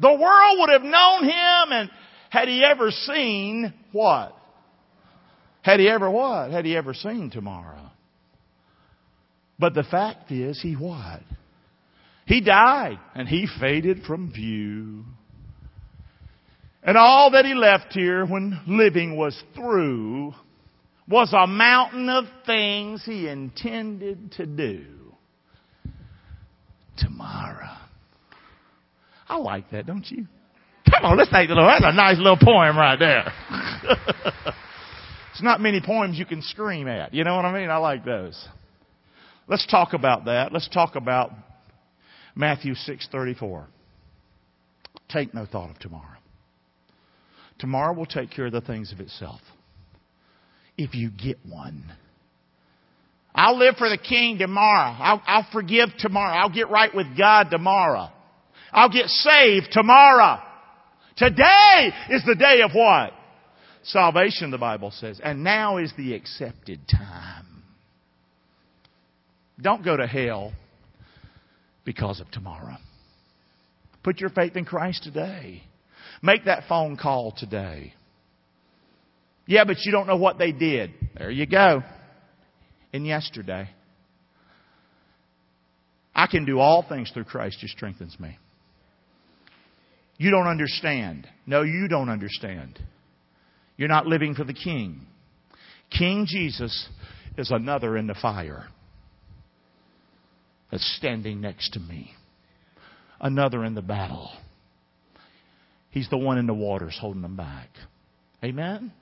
the 0.00 0.12
world 0.12 0.58
would 0.58 0.70
have 0.70 0.82
known 0.82 1.24
him 1.24 1.72
and 1.72 1.90
had 2.30 2.48
he 2.48 2.64
ever 2.64 2.90
seen 2.90 3.72
what? 3.92 4.36
Had 5.62 5.80
he 5.80 5.88
ever 5.88 6.10
what? 6.10 6.50
Had 6.50 6.64
he 6.64 6.76
ever 6.76 6.92
seen 6.94 7.30
tomorrow? 7.30 7.90
But 9.58 9.74
the 9.74 9.84
fact 9.84 10.30
is, 10.32 10.60
he 10.60 10.74
what? 10.74 11.20
He 12.26 12.40
died 12.40 12.98
and 13.14 13.28
he 13.28 13.46
faded 13.60 14.02
from 14.04 14.32
view. 14.32 15.04
And 16.82 16.98
all 16.98 17.30
that 17.30 17.44
he 17.44 17.54
left 17.54 17.92
here 17.92 18.26
when 18.26 18.60
living 18.66 19.16
was 19.16 19.40
through 19.54 20.34
was 21.08 21.32
a 21.32 21.46
mountain 21.46 22.08
of 22.08 22.24
things 22.46 23.02
he 23.04 23.28
intended 23.28 24.32
to 24.32 24.46
do 24.46 24.84
tomorrow. 26.98 27.76
I 29.28 29.36
like 29.36 29.70
that, 29.70 29.86
don't 29.86 30.08
you? 30.10 30.26
Come 30.90 31.04
on, 31.04 31.16
let's 31.16 31.30
take 31.30 31.48
a 31.48 31.54
little, 31.54 31.66
that's 31.66 31.84
a 31.84 31.92
nice 31.92 32.18
little 32.18 32.36
poem 32.36 32.76
right 32.76 32.98
there. 32.98 33.32
it's 35.32 35.42
not 35.42 35.60
many 35.60 35.80
poems 35.80 36.18
you 36.18 36.26
can 36.26 36.42
scream 36.42 36.88
at. 36.88 37.14
You 37.14 37.24
know 37.24 37.36
what 37.36 37.44
I 37.44 37.58
mean? 37.58 37.70
I 37.70 37.78
like 37.78 38.04
those. 38.04 38.48
Let's 39.48 39.66
talk 39.66 39.92
about 39.92 40.26
that. 40.26 40.52
Let's 40.52 40.68
talk 40.68 40.96
about 40.96 41.32
Matthew 42.34 42.74
6:34. 42.74 43.66
Take 45.08 45.34
no 45.34 45.46
thought 45.46 45.70
of 45.70 45.78
tomorrow. 45.78 46.18
Tomorrow 47.58 47.94
will 47.94 48.06
take 48.06 48.30
care 48.30 48.46
of 48.46 48.52
the 48.52 48.60
things 48.60 48.92
of 48.92 49.00
itself. 49.00 49.40
If 50.76 50.94
you 50.94 51.10
get 51.10 51.38
one. 51.48 51.84
I'll 53.34 53.58
live 53.58 53.76
for 53.76 53.88
the 53.88 53.98
King 53.98 54.38
tomorrow. 54.38 54.96
I'll, 54.98 55.22
I'll 55.26 55.46
forgive 55.52 55.88
tomorrow. 55.98 56.34
I'll 56.34 56.52
get 56.52 56.70
right 56.70 56.94
with 56.94 57.16
God 57.18 57.50
tomorrow. 57.50 58.08
I'll 58.74 58.90
get 58.90 59.06
saved 59.06 59.68
tomorrow. 59.70 60.40
Today 61.16 61.92
is 62.10 62.24
the 62.26 62.34
day 62.34 62.60
of 62.62 62.72
what? 62.74 63.12
Salvation, 63.84 64.50
the 64.50 64.58
Bible 64.58 64.90
says. 64.90 65.20
And 65.22 65.44
now 65.44 65.76
is 65.76 65.92
the 65.96 66.14
accepted 66.14 66.80
time. 66.90 67.62
Don't 69.60 69.84
go 69.84 69.96
to 69.96 70.06
hell 70.06 70.52
because 71.84 72.20
of 72.20 72.28
tomorrow. 72.32 72.76
Put 74.02 74.20
your 74.20 74.30
faith 74.30 74.56
in 74.56 74.64
Christ 74.64 75.04
today. 75.04 75.62
Make 76.20 76.46
that 76.46 76.64
phone 76.68 76.96
call 76.96 77.32
today. 77.36 77.94
Yeah, 79.46 79.64
but 79.64 79.76
you 79.84 79.92
don't 79.92 80.08
know 80.08 80.16
what 80.16 80.38
they 80.38 80.50
did. 80.50 80.90
There 81.16 81.30
you 81.30 81.46
go. 81.46 81.82
In 82.92 83.04
yesterday. 83.04 83.68
I 86.12 86.26
can 86.26 86.44
do 86.44 86.58
all 86.58 86.84
things 86.88 87.10
through 87.12 87.24
Christ 87.24 87.58
who 87.60 87.68
strengthens 87.68 88.18
me. 88.18 88.38
You 90.16 90.30
don't 90.30 90.46
understand. 90.46 91.26
No, 91.46 91.62
you 91.62 91.88
don't 91.88 92.08
understand. 92.08 92.78
You're 93.76 93.88
not 93.88 94.06
living 94.06 94.34
for 94.34 94.44
the 94.44 94.54
King. 94.54 95.06
King 95.96 96.26
Jesus 96.28 96.88
is 97.36 97.50
another 97.50 97.96
in 97.96 98.06
the 98.06 98.14
fire 98.20 98.66
that's 100.70 100.96
standing 100.96 101.40
next 101.40 101.72
to 101.72 101.80
me. 101.80 102.12
Another 103.20 103.64
in 103.64 103.74
the 103.74 103.82
battle. 103.82 104.30
He's 105.90 106.08
the 106.10 106.18
one 106.18 106.38
in 106.38 106.46
the 106.46 106.54
waters 106.54 106.96
holding 107.00 107.22
them 107.22 107.36
back. 107.36 107.68
Amen? 108.42 108.92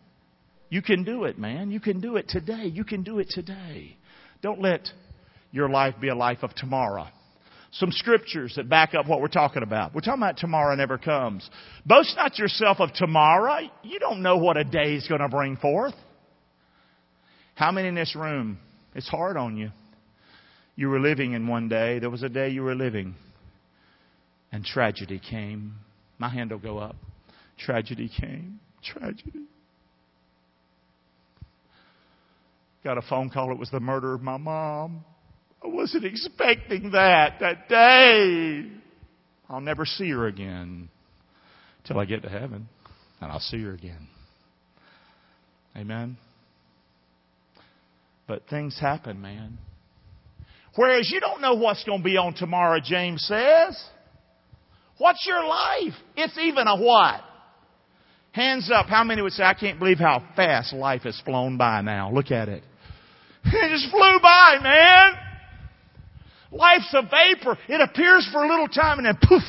You 0.69 0.83
can 0.83 1.05
do 1.05 1.25
it, 1.25 1.39
man. 1.39 1.71
You 1.71 1.81
can 1.81 2.01
do 2.01 2.17
it 2.17 2.29
today. 2.29 2.65
You 2.65 2.85
can 2.85 3.03
do 3.03 3.19
it 3.19 3.29
today. 3.31 3.97
Don't 4.43 4.61
let 4.61 4.89
your 5.51 5.69
life 5.69 5.95
be 6.01 6.09
a 6.09 6.15
life 6.15 6.39
of 6.43 6.55
tomorrow. 6.55 7.07
Some 7.73 7.91
scriptures 7.91 8.55
that 8.57 8.69
back 8.69 8.95
up 8.95 9.07
what 9.09 9.23
we're 9.23 9.29
talking 9.29 9.63
about. 9.63 9.95
We're 9.95 10.03
talking 10.03 10.23
about 10.23 10.37
tomorrow 10.37 10.75
never 10.77 10.99
comes. 10.99 11.49
Boast 11.87 12.15
not 12.17 12.39
yourself 12.39 12.81
of 12.81 12.93
tomorrow. 12.93 13.61
You 13.83 13.99
don't 13.99 14.23
know 14.23 14.37
what 14.37 14.59
a 14.59 14.65
day 14.65 14.95
is 14.95 15.09
going 15.09 15.23
to 15.23 15.29
bring 15.29 15.57
forth. 15.57 15.95
How 17.55 17.73
many 17.73 17.89
in 17.89 17.95
this 17.95 18.15
room, 18.15 18.59
it's 18.95 19.09
hard 19.09 19.39
on 19.39 19.57
you. 19.57 19.71
You 20.77 20.91
were 20.91 21.01
living 21.01 21.33
in 21.33 21.49
one 21.49 21.69
day. 21.69 21.99
There 21.99 22.11
was 22.11 22.23
a 22.23 22.29
day 22.29 22.51
you 22.51 22.63
were 22.63 22.75
living. 22.75 23.15
And 24.53 24.65
tragedy 24.65 25.19
came. 25.19 25.75
My 26.19 26.29
hand 26.29 26.51
will 26.51 26.59
go 26.59 26.77
up. 26.77 26.97
Tragedy 27.59 28.11
came. 28.21 28.61
Tragedy. 28.85 29.47
Got 32.85 32.99
a 32.99 33.03
phone 33.03 33.31
call. 33.31 33.51
It 33.51 33.59
was 33.59 33.71
the 33.71 33.81
murder 33.81 34.13
of 34.13 34.21
my 34.21 34.37
mom. 34.37 35.05
I 35.65 35.69
wasn't 35.69 36.05
expecting 36.05 36.91
that 36.93 37.39
that 37.41 37.69
day. 37.69 38.67
I'll 39.49 39.61
never 39.61 39.85
see 39.85 40.11
her 40.11 40.27
again 40.27 40.89
till 41.85 41.99
I 41.99 42.05
get 42.05 42.23
to 42.23 42.29
heaven, 42.29 42.69
and 43.21 43.33
I'll 43.33 43.41
see 43.41 43.63
her 43.63 43.73
again. 43.73 44.09
Amen. 45.77 46.17
But 48.27 48.49
things 48.49 48.79
happen, 48.79 49.21
man. 49.21 49.59
Whereas 50.75 51.11
you 51.13 51.21
don't 51.21 51.41
know 51.41 51.55
what's 51.55 51.85
going 51.85 51.99
to 51.99 52.05
be 52.05 52.17
on 52.17 52.35
tomorrow, 52.35 52.81
James 52.83 53.23
says. 53.27 53.81
What's 54.99 55.27
your 55.27 55.45
life? 55.45 55.95
It's 56.17 56.37
even 56.39 56.67
a 56.67 56.77
what? 56.77 57.21
Hands 58.33 58.71
up. 58.73 58.87
How 58.87 59.05
many 59.05 59.21
would 59.21 59.33
say, 59.33 59.43
I 59.43 59.55
can't 59.55 59.79
believe 59.79 59.99
how 59.99 60.25
fast 60.35 60.73
life 60.73 61.03
has 61.03 61.21
flown 61.25 61.59
by 61.59 61.83
now? 61.83 62.11
Look 62.13 62.31
at 62.31 62.49
it. 62.49 62.63
It 63.45 63.71
just 63.71 63.91
flew 63.91 64.21
by, 64.23 64.59
man. 64.63 65.22
Life's 66.53 66.93
a 66.93 67.03
vapor. 67.03 67.59
It 67.69 67.81
appears 67.81 68.29
for 68.31 68.45
a 68.45 68.49
little 68.49 68.69
time 68.69 68.99
and 68.99 69.07
then 69.07 69.19
poof, 69.27 69.43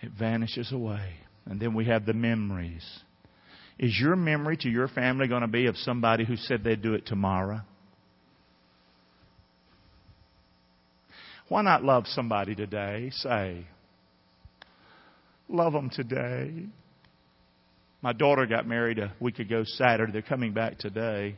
it 0.00 0.10
vanishes 0.18 0.72
away. 0.72 1.12
And 1.46 1.60
then 1.60 1.74
we 1.74 1.86
have 1.86 2.06
the 2.06 2.14
memories. 2.14 2.84
Is 3.78 3.98
your 3.98 4.16
memory 4.16 4.56
to 4.58 4.68
your 4.68 4.88
family 4.88 5.28
going 5.28 5.42
to 5.42 5.48
be 5.48 5.66
of 5.66 5.76
somebody 5.76 6.24
who 6.24 6.36
said 6.36 6.64
they'd 6.64 6.82
do 6.82 6.94
it 6.94 7.06
tomorrow? 7.06 7.60
Why 11.48 11.62
not 11.62 11.82
love 11.82 12.06
somebody 12.06 12.54
today? 12.54 13.10
Say, 13.12 13.66
love 15.48 15.72
them 15.72 15.90
today. 15.90 16.66
My 18.02 18.12
daughter 18.12 18.46
got 18.46 18.66
married 18.66 18.98
a 18.98 19.12
week 19.18 19.40
ago 19.40 19.62
Saturday. 19.64 20.12
They're 20.12 20.22
coming 20.22 20.52
back 20.52 20.78
today 20.78 21.36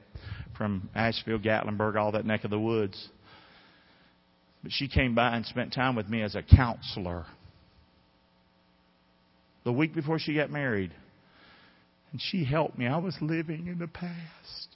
from 0.56 0.90
Asheville, 0.94 1.38
Gatlinburg, 1.38 1.96
all 1.96 2.12
that 2.12 2.26
neck 2.26 2.44
of 2.44 2.50
the 2.50 2.58
woods. 2.58 3.08
But 4.62 4.72
she 4.72 4.88
came 4.88 5.14
by 5.14 5.36
and 5.36 5.44
spent 5.44 5.72
time 5.72 5.96
with 5.96 6.08
me 6.08 6.22
as 6.22 6.34
a 6.34 6.42
counselor. 6.42 7.26
The 9.64 9.72
week 9.72 9.94
before 9.94 10.18
she 10.18 10.34
got 10.34 10.50
married. 10.50 10.92
And 12.12 12.20
she 12.20 12.44
helped 12.44 12.78
me. 12.78 12.86
I 12.86 12.98
was 12.98 13.16
living 13.20 13.66
in 13.66 13.78
the 13.78 13.88
past. 13.88 14.68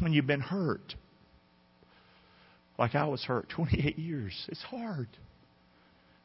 When 0.00 0.12
you've 0.12 0.26
been 0.26 0.40
hurt. 0.40 0.94
Like 2.78 2.94
I 2.94 3.06
was 3.06 3.22
hurt 3.24 3.48
28 3.54 3.98
years. 3.98 4.46
It's 4.48 4.62
hard. 4.62 5.08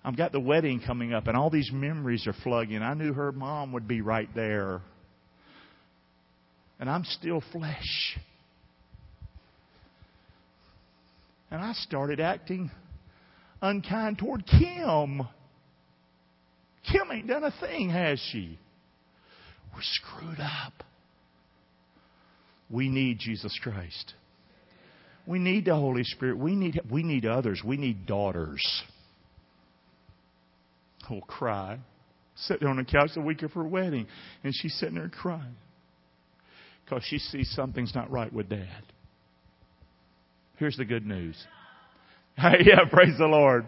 I've 0.05 0.17
got 0.17 0.31
the 0.31 0.39
wedding 0.39 0.81
coming 0.85 1.13
up 1.13 1.27
and 1.27 1.37
all 1.37 1.49
these 1.49 1.71
memories 1.71 2.27
are 2.27 2.35
flooding. 2.43 2.81
I 2.81 2.93
knew 2.93 3.13
her 3.13 3.31
mom 3.31 3.71
would 3.71 3.87
be 3.87 4.01
right 4.01 4.29
there. 4.35 4.81
And 6.79 6.89
I'm 6.89 7.05
still 7.05 7.41
flesh. 7.51 8.17
And 11.49 11.61
I 11.61 11.73
started 11.73 12.19
acting 12.19 12.69
unkind 13.63 14.19
toward 14.19 14.45
Kim. 14.45 15.21
Kim 16.91 17.11
ain't 17.11 17.27
done 17.27 17.45
a 17.45 17.53
thing, 17.61 17.89
has 17.89 18.19
she? 18.31 18.59
We're 19.73 19.81
screwed 19.81 20.39
up. 20.39 20.73
We 22.69 22.89
need 22.89 23.19
Jesus 23.19 23.57
Christ. 23.63 24.13
We 25.25 25.39
need 25.39 25.65
the 25.65 25.75
Holy 25.75 26.03
Spirit. 26.03 26.37
We 26.37 26.55
need, 26.55 26.81
we 26.91 27.01
need 27.01 27.25
others. 27.25 27.61
We 27.65 27.77
need 27.77 28.05
daughters 28.05 28.61
who'll 31.07 31.21
cry. 31.21 31.79
Sitting 32.35 32.67
on 32.67 32.77
the 32.77 32.83
couch 32.83 33.11
the 33.13 33.21
week 33.21 33.43
of 33.43 33.53
her 33.53 33.63
wedding, 33.63 34.07
and 34.43 34.53
she's 34.55 34.73
sitting 34.79 34.95
there 34.95 35.09
crying 35.09 35.55
because 36.83 37.03
she 37.05 37.19
sees 37.19 37.49
something's 37.55 37.93
not 37.93 38.11
right 38.11 38.33
with 38.33 38.49
dad. 38.49 38.83
Here's 40.57 40.75
the 40.75 40.85
good 40.85 41.05
news. 41.05 41.35
yeah, 42.37 42.85
praise 42.89 43.17
the 43.17 43.27
Lord. 43.27 43.65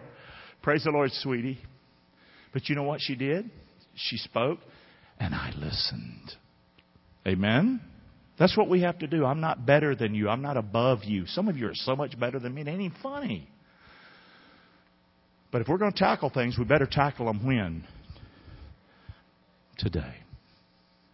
Praise 0.61 0.83
the 0.83 0.91
Lord, 0.91 1.11
sweetie. 1.11 1.59
But 2.53 2.69
you 2.69 2.75
know 2.75 2.83
what 2.83 3.01
she 3.01 3.15
did? 3.15 3.49
She 3.95 4.17
spoke, 4.17 4.59
and 5.19 5.33
I 5.33 5.51
listened. 5.57 6.31
Amen? 7.27 7.81
That's 8.37 8.57
what 8.57 8.69
we 8.69 8.81
have 8.81 8.99
to 8.99 9.07
do. 9.07 9.25
I'm 9.25 9.41
not 9.41 9.65
better 9.65 9.95
than 9.95 10.13
you. 10.13 10.29
I'm 10.29 10.41
not 10.41 10.57
above 10.57 11.03
you. 11.03 11.25
Some 11.27 11.47
of 11.47 11.57
you 11.57 11.67
are 11.67 11.75
so 11.75 11.95
much 11.95 12.19
better 12.19 12.39
than 12.39 12.53
me. 12.53 12.61
It 12.61 12.67
ain't 12.67 12.81
even 12.81 12.97
funny. 13.01 13.47
But 15.51 15.61
if 15.61 15.67
we're 15.67 15.77
going 15.77 15.93
to 15.93 15.97
tackle 15.97 16.29
things, 16.29 16.57
we 16.57 16.65
better 16.65 16.87
tackle 16.89 17.27
them 17.27 17.45
when? 17.45 17.85
Today. 19.77 20.15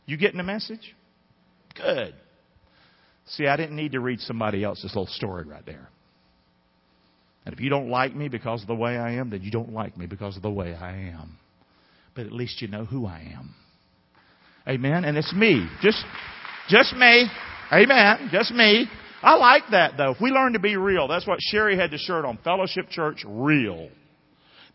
You 0.05 0.17
getting 0.17 0.37
the 0.37 0.43
message? 0.43 0.95
Good. 1.75 2.15
See, 3.27 3.45
I 3.45 3.55
didn't 3.55 3.75
need 3.75 3.91
to 3.91 3.99
read 3.99 4.19
somebody 4.21 4.63
else's 4.63 4.85
little 4.85 5.05
story 5.07 5.45
right 5.45 5.65
there. 5.65 5.89
And 7.45 7.53
if 7.53 7.59
you 7.59 7.69
don't 7.69 7.89
like 7.89 8.15
me 8.15 8.27
because 8.27 8.61
of 8.61 8.67
the 8.67 8.75
way 8.75 8.97
I 8.97 9.13
am, 9.13 9.29
then 9.29 9.41
you 9.41 9.51
don't 9.51 9.73
like 9.73 9.97
me 9.97 10.05
because 10.05 10.37
of 10.37 10.43
the 10.43 10.51
way 10.51 10.73
I 10.75 11.09
am. 11.09 11.37
But 12.15 12.25
at 12.25 12.31
least 12.31 12.61
you 12.61 12.67
know 12.67 12.85
who 12.85 13.05
I 13.05 13.33
am. 13.35 13.55
Amen. 14.67 15.05
And 15.05 15.17
it's 15.17 15.33
me. 15.33 15.67
Just, 15.81 16.03
just 16.69 16.93
me. 16.95 17.27
Amen. 17.71 18.29
Just 18.31 18.51
me. 18.51 18.87
I 19.23 19.35
like 19.35 19.63
that 19.71 19.93
though. 19.97 20.11
If 20.11 20.21
we 20.21 20.29
learn 20.29 20.53
to 20.53 20.59
be 20.59 20.75
real, 20.75 21.07
that's 21.07 21.27
what 21.27 21.39
Sherry 21.41 21.77
had 21.77 21.91
the 21.91 21.97
shirt 21.97 22.25
on. 22.25 22.37
Fellowship 22.43 22.89
Church 22.89 23.23
Real. 23.27 23.89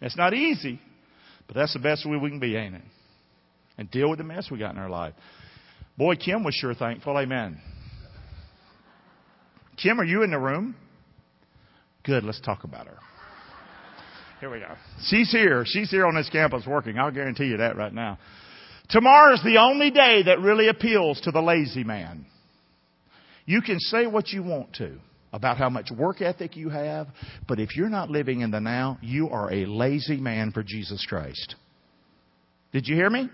It's 0.00 0.16
not 0.16 0.34
easy, 0.34 0.80
but 1.46 1.56
that's 1.56 1.72
the 1.72 1.78
best 1.78 2.06
way 2.06 2.16
we 2.16 2.28
can 2.28 2.38
be, 2.38 2.56
ain't 2.56 2.74
it? 2.74 2.82
And 3.78 3.90
deal 3.90 4.08
with 4.08 4.18
the 4.18 4.24
mess 4.24 4.48
we 4.50 4.58
got 4.58 4.72
in 4.72 4.78
our 4.78 4.90
life. 4.90 5.14
Boy, 5.98 6.16
Kim 6.16 6.44
was 6.44 6.54
sure 6.54 6.74
thankful. 6.74 7.16
Amen. 7.18 7.60
Kim, 9.82 10.00
are 10.00 10.04
you 10.04 10.22
in 10.22 10.30
the 10.30 10.38
room? 10.38 10.74
Good, 12.06 12.22
let's 12.22 12.40
talk 12.40 12.62
about 12.62 12.86
her. 12.86 12.96
Here 14.38 14.48
we 14.50 14.60
go. 14.60 14.72
She's 15.08 15.30
here. 15.32 15.64
She's 15.66 15.90
here 15.90 16.06
on 16.06 16.14
this 16.14 16.28
campus 16.30 16.64
working. 16.66 16.98
I'll 16.98 17.10
guarantee 17.10 17.46
you 17.46 17.56
that 17.56 17.76
right 17.76 17.92
now. 17.92 18.18
Tomorrow 18.88 19.34
is 19.34 19.42
the 19.42 19.58
only 19.58 19.90
day 19.90 20.22
that 20.24 20.40
really 20.40 20.68
appeals 20.68 21.20
to 21.22 21.32
the 21.32 21.40
lazy 21.40 21.82
man. 21.82 22.26
You 23.44 23.60
can 23.60 23.80
say 23.80 24.06
what 24.06 24.28
you 24.28 24.44
want 24.44 24.74
to 24.74 24.98
about 25.32 25.56
how 25.56 25.68
much 25.68 25.90
work 25.90 26.22
ethic 26.22 26.56
you 26.56 26.68
have, 26.68 27.08
but 27.48 27.58
if 27.58 27.76
you're 27.76 27.88
not 27.88 28.08
living 28.08 28.40
in 28.40 28.52
the 28.52 28.60
now, 28.60 28.98
you 29.02 29.28
are 29.30 29.52
a 29.52 29.66
lazy 29.66 30.18
man 30.18 30.52
for 30.52 30.62
Jesus 30.62 31.04
Christ. 31.08 31.56
Did 32.72 32.86
you 32.86 32.94
hear 32.94 33.10
me? 33.10 33.28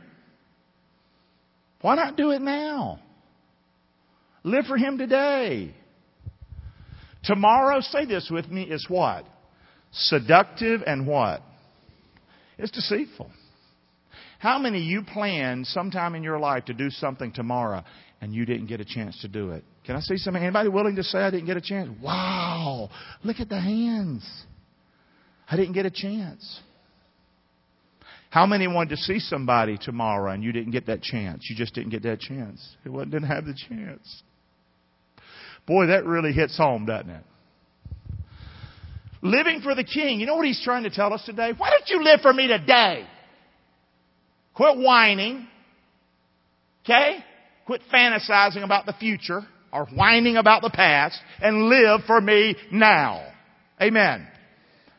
Why 1.83 1.95
not 1.97 2.17
do 2.17 2.31
it 2.31 2.41
now? 2.41 3.01
Live 4.45 4.65
for 4.65 4.79
Him 4.79 4.97
today. 4.97 5.75
Tomorrow, 7.25 7.81
say 7.81 8.05
this 8.05 8.29
with 8.31 8.49
me, 8.49 8.63
is 8.63 8.87
what? 8.89 9.25
Seductive 9.93 10.83
and 10.87 11.07
what? 11.07 11.43
It's 12.59 12.73
deceitful. 12.73 13.31
How 14.39 14.59
many 14.59 14.81
you 14.81 15.03
planned 15.03 15.67
sometime 15.69 16.15
in 16.15 16.23
your 16.23 16.39
life 16.39 16.65
to 16.65 16.75
do 16.75 16.91
something 16.91 17.33
tomorrow 17.33 17.85
and 18.21 18.35
you 18.35 18.45
didn't 18.45 18.67
get 18.67 18.81
a 18.81 18.85
chance 18.85 19.21
to 19.23 19.29
do 19.29 19.51
it? 19.51 19.63
Can 19.87 19.95
I 19.95 20.01
see 20.01 20.17
something? 20.17 20.43
Anybody 20.43 20.69
willing 20.69 20.97
to 20.97 21.05
say 21.05 21.19
I 21.19 21.31
didn't 21.31 21.47
get 21.47 21.57
a 21.57 21.61
chance? 21.61 21.91
Wow. 22.03 22.91
Look 23.23 23.39
at 23.39 23.49
the 23.49 23.61
hands. 23.61 24.29
I 25.49 25.57
didn't 25.57 25.75
get 25.75 25.87
a 25.87 25.91
chance. 25.91 26.61
How 28.31 28.47
many 28.47 28.67
wanted 28.67 28.91
to 28.91 28.97
see 28.97 29.19
somebody 29.19 29.79
tomorrow 29.79 30.33
and 30.33 30.43
you 30.43 30.53
didn't 30.53 30.73
get 30.73 30.87
that 30.87 31.03
chance? 31.03 31.47
You 31.51 31.55
just 31.55 31.75
didn't 31.75 31.91
get 31.91 32.03
that 32.05 32.19
chance. 32.19 32.77
It 32.85 32.91
didn't 33.11 33.29
have 33.29 33.45
the 33.45 33.55
chance. 33.69 34.23
Boy, 35.67 35.87
that 35.87 36.05
really 36.05 36.33
hits 36.33 36.57
home, 36.57 36.87
doesn't 36.87 37.11
it? 37.11 37.25
Living 39.23 39.61
for 39.61 39.75
the 39.75 39.85
King. 39.85 40.19
You 40.19 40.27
know 40.27 40.37
what 40.37 40.47
he's 40.47 40.63
trying 40.65 40.83
to 40.83 40.91
tell 40.91 41.13
us 41.13 41.23
today? 41.25 41.53
Why 41.57 41.71
don't 41.71 41.89
you 41.89 42.03
live 42.03 42.21
for 42.21 42.33
me 42.33 42.49
today? 42.49 43.07
Quit 44.55 44.77
whining. 44.79 45.47
Okay? 46.85 47.19
Quit 47.67 47.83
fantasizing 47.93 48.65
about 48.65 48.87
the 48.87 48.93
future 48.95 49.43
or 49.73 49.87
whining 49.87 50.37
about 50.37 50.63
the 50.63 50.71
past 50.71 51.19
and 51.41 51.69
live 51.69 52.01
for 52.07 52.21
me 52.21 52.57
now. 52.73 53.25
Amen. 53.81 54.27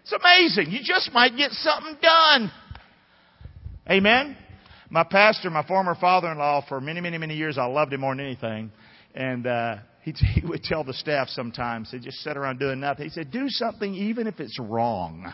It's 0.03 0.13
amazing. 0.13 0.71
You 0.71 0.79
just 0.83 1.11
might 1.13 1.35
get 1.35 1.51
something 1.51 1.97
done. 2.01 2.51
Amen? 3.89 4.37
My 4.89 5.03
pastor, 5.03 5.49
my 5.49 5.65
former 5.65 5.95
father-in-law, 5.95 6.65
for 6.69 6.79
many, 6.79 7.01
many, 7.01 7.17
many 7.17 7.35
years, 7.35 7.57
I 7.57 7.65
loved 7.65 7.91
him 7.91 8.01
more 8.01 8.15
than 8.15 8.25
anything. 8.25 8.71
And, 9.13 9.45
uh, 9.45 9.77
he, 10.03 10.11
he 10.39 10.45
would 10.45 10.63
tell 10.63 10.83
the 10.83 10.93
staff 10.93 11.29
sometimes, 11.29 11.91
they 11.91 11.99
just 11.99 12.17
sit 12.17 12.37
around 12.37 12.59
doing 12.59 12.79
nothing. 12.79 13.05
He 13.05 13.09
said, 13.09 13.31
do 13.31 13.45
something 13.47 13.93
even 13.93 14.27
if 14.27 14.39
it's 14.39 14.59
wrong. 14.59 15.33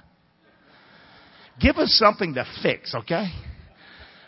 Give 1.60 1.76
us 1.78 1.94
something 2.00 2.36
to 2.36 2.46
fix, 2.64 2.96
okay? 2.96 3.28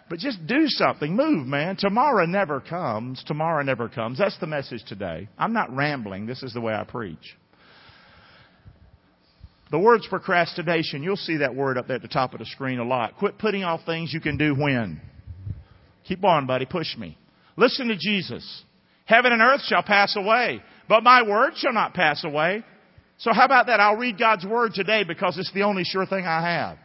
But 0.09 0.19
just 0.19 0.45
do 0.45 0.67
something. 0.67 1.15
Move, 1.15 1.47
man. 1.47 1.77
Tomorrow 1.77 2.25
never 2.25 2.59
comes. 2.59 3.23
Tomorrow 3.25 3.63
never 3.63 3.87
comes. 3.87 4.17
That's 4.17 4.37
the 4.39 4.47
message 4.47 4.83
today. 4.85 5.29
I'm 5.37 5.53
not 5.53 5.73
rambling. 5.73 6.25
This 6.25 6.43
is 6.43 6.53
the 6.53 6.59
way 6.59 6.73
I 6.73 6.83
preach. 6.83 7.37
The 9.71 9.79
word's 9.79 10.05
procrastination. 10.07 11.01
You'll 11.01 11.15
see 11.15 11.37
that 11.37 11.55
word 11.55 11.77
up 11.77 11.87
there 11.87 11.95
at 11.95 12.01
the 12.01 12.09
top 12.09 12.33
of 12.33 12.39
the 12.39 12.45
screen 12.45 12.79
a 12.79 12.83
lot. 12.83 13.15
Quit 13.15 13.37
putting 13.37 13.63
off 13.63 13.85
things 13.85 14.11
you 14.13 14.19
can 14.19 14.37
do 14.37 14.53
when. 14.53 14.99
Keep 16.03 16.25
on, 16.25 16.45
buddy. 16.45 16.65
Push 16.65 16.97
me. 16.97 17.17
Listen 17.55 17.87
to 17.87 17.95
Jesus. 17.95 18.63
Heaven 19.11 19.33
and 19.33 19.41
earth 19.41 19.61
shall 19.65 19.83
pass 19.83 20.15
away, 20.15 20.61
but 20.87 21.03
my 21.03 21.21
word 21.21 21.53
shall 21.57 21.73
not 21.73 21.93
pass 21.93 22.23
away. 22.23 22.63
So 23.17 23.33
how 23.33 23.43
about 23.43 23.67
that? 23.67 23.81
I'll 23.81 23.97
read 23.97 24.17
God's 24.17 24.45
word 24.45 24.73
today 24.73 25.03
because 25.03 25.37
it's 25.37 25.51
the 25.53 25.63
only 25.63 25.83
sure 25.83 26.05
thing 26.05 26.25
I 26.25 26.41
have. 26.41 26.77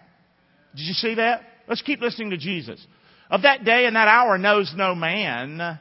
Did 0.74 0.86
you 0.86 0.94
see 0.94 1.14
that? 1.14 1.42
Let's 1.68 1.82
keep 1.82 2.00
listening 2.00 2.30
to 2.30 2.36
Jesus. 2.36 2.84
Of 3.30 3.42
that 3.42 3.64
day 3.64 3.86
and 3.86 3.94
that 3.94 4.08
hour 4.08 4.38
knows 4.38 4.72
no 4.76 4.94
man, 4.94 5.78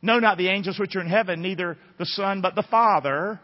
no 0.00 0.18
not 0.20 0.38
the 0.38 0.48
angels 0.48 0.78
which 0.78 0.94
are 0.94 1.00
in 1.00 1.08
heaven, 1.08 1.42
neither 1.42 1.76
the 1.98 2.06
Son, 2.06 2.40
but 2.42 2.54
the 2.54 2.64
Father, 2.70 3.40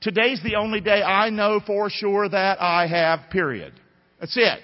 Today's 0.00 0.40
the 0.42 0.56
only 0.56 0.80
day 0.80 1.02
I 1.02 1.30
know 1.30 1.60
for 1.66 1.88
sure 1.88 2.28
that 2.28 2.60
I 2.60 2.86
have, 2.86 3.30
period. 3.30 3.72
That's 4.20 4.36
it. 4.36 4.60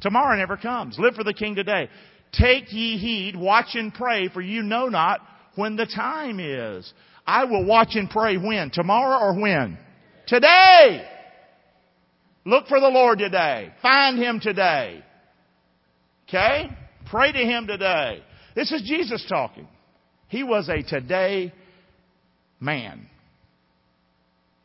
Tomorrow 0.00 0.36
never 0.36 0.56
comes. 0.56 0.98
Live 0.98 1.14
for 1.14 1.24
the 1.24 1.34
King 1.34 1.56
today. 1.56 1.88
Take 2.32 2.72
ye 2.72 2.96
heed, 2.98 3.36
watch 3.36 3.74
and 3.74 3.92
pray, 3.92 4.28
for 4.28 4.40
you 4.40 4.62
know 4.62 4.86
not 4.86 5.20
when 5.56 5.76
the 5.76 5.86
time 5.86 6.38
is. 6.40 6.92
I 7.26 7.44
will 7.44 7.64
watch 7.64 7.90
and 7.94 8.08
pray 8.08 8.36
when? 8.36 8.70
Tomorrow 8.70 9.18
or 9.20 9.40
when? 9.40 9.78
Today! 10.26 11.04
Look 12.44 12.68
for 12.68 12.78
the 12.78 12.88
Lord 12.88 13.18
today. 13.18 13.72
Find 13.82 14.18
Him 14.18 14.38
today. 14.40 15.02
Okay? 16.28 16.70
Pray 17.10 17.32
to 17.32 17.38
Him 17.38 17.66
today. 17.66 18.22
This 18.54 18.70
is 18.70 18.82
Jesus 18.82 19.24
talking. 19.28 19.66
He 20.28 20.44
was 20.44 20.68
a 20.68 20.82
today 20.82 21.52
man. 22.60 23.08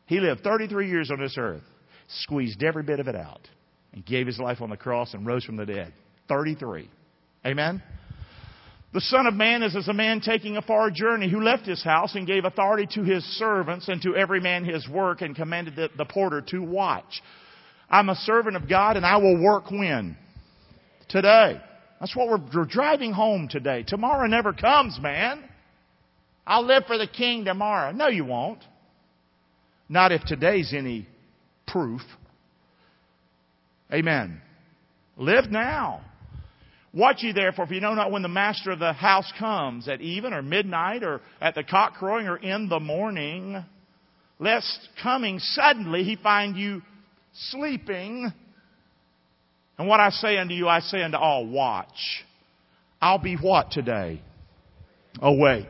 He 0.06 0.20
lived 0.20 0.42
33 0.42 0.88
years 0.88 1.10
on 1.10 1.20
this 1.20 1.36
earth, 1.38 1.62
squeezed 2.08 2.62
every 2.62 2.82
bit 2.82 3.00
of 3.00 3.08
it 3.08 3.16
out, 3.16 3.48
and 3.92 4.04
gave 4.04 4.26
his 4.26 4.38
life 4.38 4.60
on 4.60 4.70
the 4.70 4.76
cross 4.76 5.14
and 5.14 5.26
rose 5.26 5.44
from 5.44 5.56
the 5.56 5.66
dead. 5.66 5.92
33. 6.28 6.88
Amen? 7.46 7.82
The 8.92 9.00
Son 9.00 9.26
of 9.26 9.34
Man 9.34 9.62
is 9.62 9.74
as 9.74 9.88
a 9.88 9.94
man 9.94 10.20
taking 10.20 10.58
a 10.58 10.62
far 10.62 10.90
journey 10.90 11.30
who 11.30 11.40
left 11.40 11.64
his 11.64 11.82
house 11.82 12.14
and 12.14 12.26
gave 12.26 12.44
authority 12.44 12.86
to 12.94 13.02
his 13.02 13.24
servants 13.38 13.88
and 13.88 14.02
to 14.02 14.14
every 14.14 14.40
man 14.40 14.64
his 14.64 14.86
work 14.86 15.22
and 15.22 15.34
commanded 15.34 15.76
the, 15.76 15.88
the 15.96 16.04
porter 16.04 16.42
to 16.48 16.58
watch. 16.62 17.22
I'm 17.88 18.10
a 18.10 18.14
servant 18.14 18.56
of 18.56 18.68
God 18.68 18.98
and 18.98 19.06
I 19.06 19.16
will 19.16 19.42
work 19.42 19.70
when? 19.70 20.16
Today. 21.08 21.58
That's 22.00 22.14
what 22.14 22.28
we're, 22.28 22.44
we're 22.54 22.66
driving 22.66 23.12
home 23.12 23.48
today. 23.48 23.82
Tomorrow 23.86 24.26
never 24.26 24.52
comes, 24.52 24.98
man. 25.00 25.42
I'll 26.46 26.66
live 26.66 26.84
for 26.86 26.98
the 26.98 27.06
king 27.06 27.46
tomorrow. 27.46 27.92
No, 27.92 28.08
you 28.08 28.26
won't. 28.26 28.62
Not 29.88 30.12
if 30.12 30.22
today's 30.24 30.74
any 30.76 31.06
proof. 31.66 32.02
Amen. 33.90 34.40
Live 35.16 35.50
now. 35.50 36.02
Watch 36.94 37.22
ye 37.22 37.32
therefore, 37.32 37.66
for 37.66 37.74
you 37.74 37.80
know 37.80 37.94
not 37.94 38.10
when 38.10 38.22
the 38.22 38.28
master 38.28 38.70
of 38.70 38.78
the 38.78 38.92
house 38.92 39.32
comes, 39.38 39.88
at 39.88 40.02
even 40.02 40.34
or 40.34 40.42
midnight 40.42 41.02
or 41.02 41.22
at 41.40 41.54
the 41.54 41.64
cock 41.64 41.94
crowing 41.94 42.28
or 42.28 42.36
in 42.36 42.68
the 42.68 42.80
morning, 42.80 43.64
lest 44.38 44.88
coming 45.02 45.38
suddenly 45.38 46.04
he 46.04 46.16
find 46.16 46.56
you 46.56 46.82
sleeping. 47.50 48.30
And 49.78 49.88
what 49.88 50.00
I 50.00 50.10
say 50.10 50.36
unto 50.36 50.52
you, 50.52 50.68
I 50.68 50.80
say 50.80 51.02
unto 51.02 51.16
all, 51.16 51.46
watch. 51.46 52.24
I'll 53.00 53.18
be 53.18 53.36
what 53.36 53.70
today? 53.70 54.20
Awake. 55.20 55.66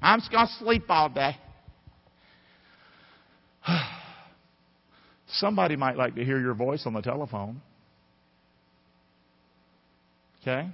I'm 0.00 0.20
just 0.20 0.30
going 0.30 0.46
to 0.46 0.52
sleep 0.64 0.84
all 0.88 1.08
day. 1.08 1.36
Somebody 5.28 5.74
might 5.74 5.96
like 5.96 6.14
to 6.14 6.24
hear 6.24 6.38
your 6.38 6.54
voice 6.54 6.84
on 6.86 6.92
the 6.92 7.02
telephone. 7.02 7.60
Okay? 10.46 10.68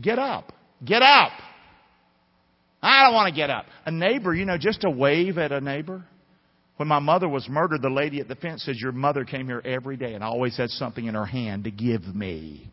Get 0.00 0.18
up. 0.18 0.52
Get 0.84 1.02
up. 1.02 1.32
I 2.82 3.04
don't 3.04 3.14
want 3.14 3.34
to 3.34 3.34
get 3.34 3.50
up. 3.50 3.66
A 3.86 3.90
neighbor, 3.90 4.34
you 4.34 4.44
know, 4.44 4.58
just 4.58 4.82
to 4.82 4.90
wave 4.90 5.38
at 5.38 5.52
a 5.52 5.60
neighbor. 5.60 6.04
When 6.76 6.88
my 6.88 6.98
mother 6.98 7.28
was 7.28 7.48
murdered, 7.48 7.82
the 7.82 7.88
lady 7.88 8.20
at 8.20 8.28
the 8.28 8.34
fence 8.34 8.64
says, 8.64 8.80
Your 8.80 8.92
mother 8.92 9.24
came 9.24 9.46
here 9.46 9.62
every 9.64 9.96
day 9.96 10.14
and 10.14 10.22
always 10.22 10.56
had 10.56 10.70
something 10.70 11.06
in 11.06 11.14
her 11.14 11.24
hand 11.24 11.64
to 11.64 11.70
give 11.70 12.02
me. 12.14 12.70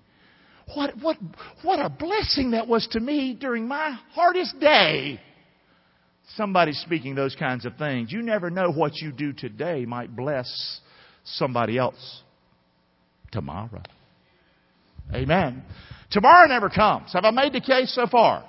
What, 0.76 0.98
what, 1.02 1.17
what 1.63 1.80
a 1.80 1.89
blessing 1.89 2.52
that 2.52 2.67
was 2.67 2.88
to 2.91 3.00
me 3.00 3.38
during 3.39 3.67
my 3.67 3.98
hardest 4.13 4.60
day 4.60 5.20
somebody 6.36 6.74
speaking 6.74 7.15
those 7.15 7.36
kinds 7.36 7.65
of 7.65 7.76
things. 7.78 8.12
You 8.12 8.22
never 8.22 8.50
know 8.50 8.72
what 8.72 8.96
you 8.98 9.12
do 9.12 9.34
today 9.34 9.86
might 9.86 10.15
bless 10.15 10.80
somebody 11.24 11.78
else 11.78 12.24
tomorrow. 13.32 13.82
Amen. 15.13 15.63
Tomorrow 16.12 16.47
never 16.47 16.69
comes. 16.69 17.13
Have 17.13 17.26
I 17.26 17.32
made 17.32 17.54
the 17.54 17.62
case 17.62 17.93
so 17.93 18.08
far? 18.08 18.45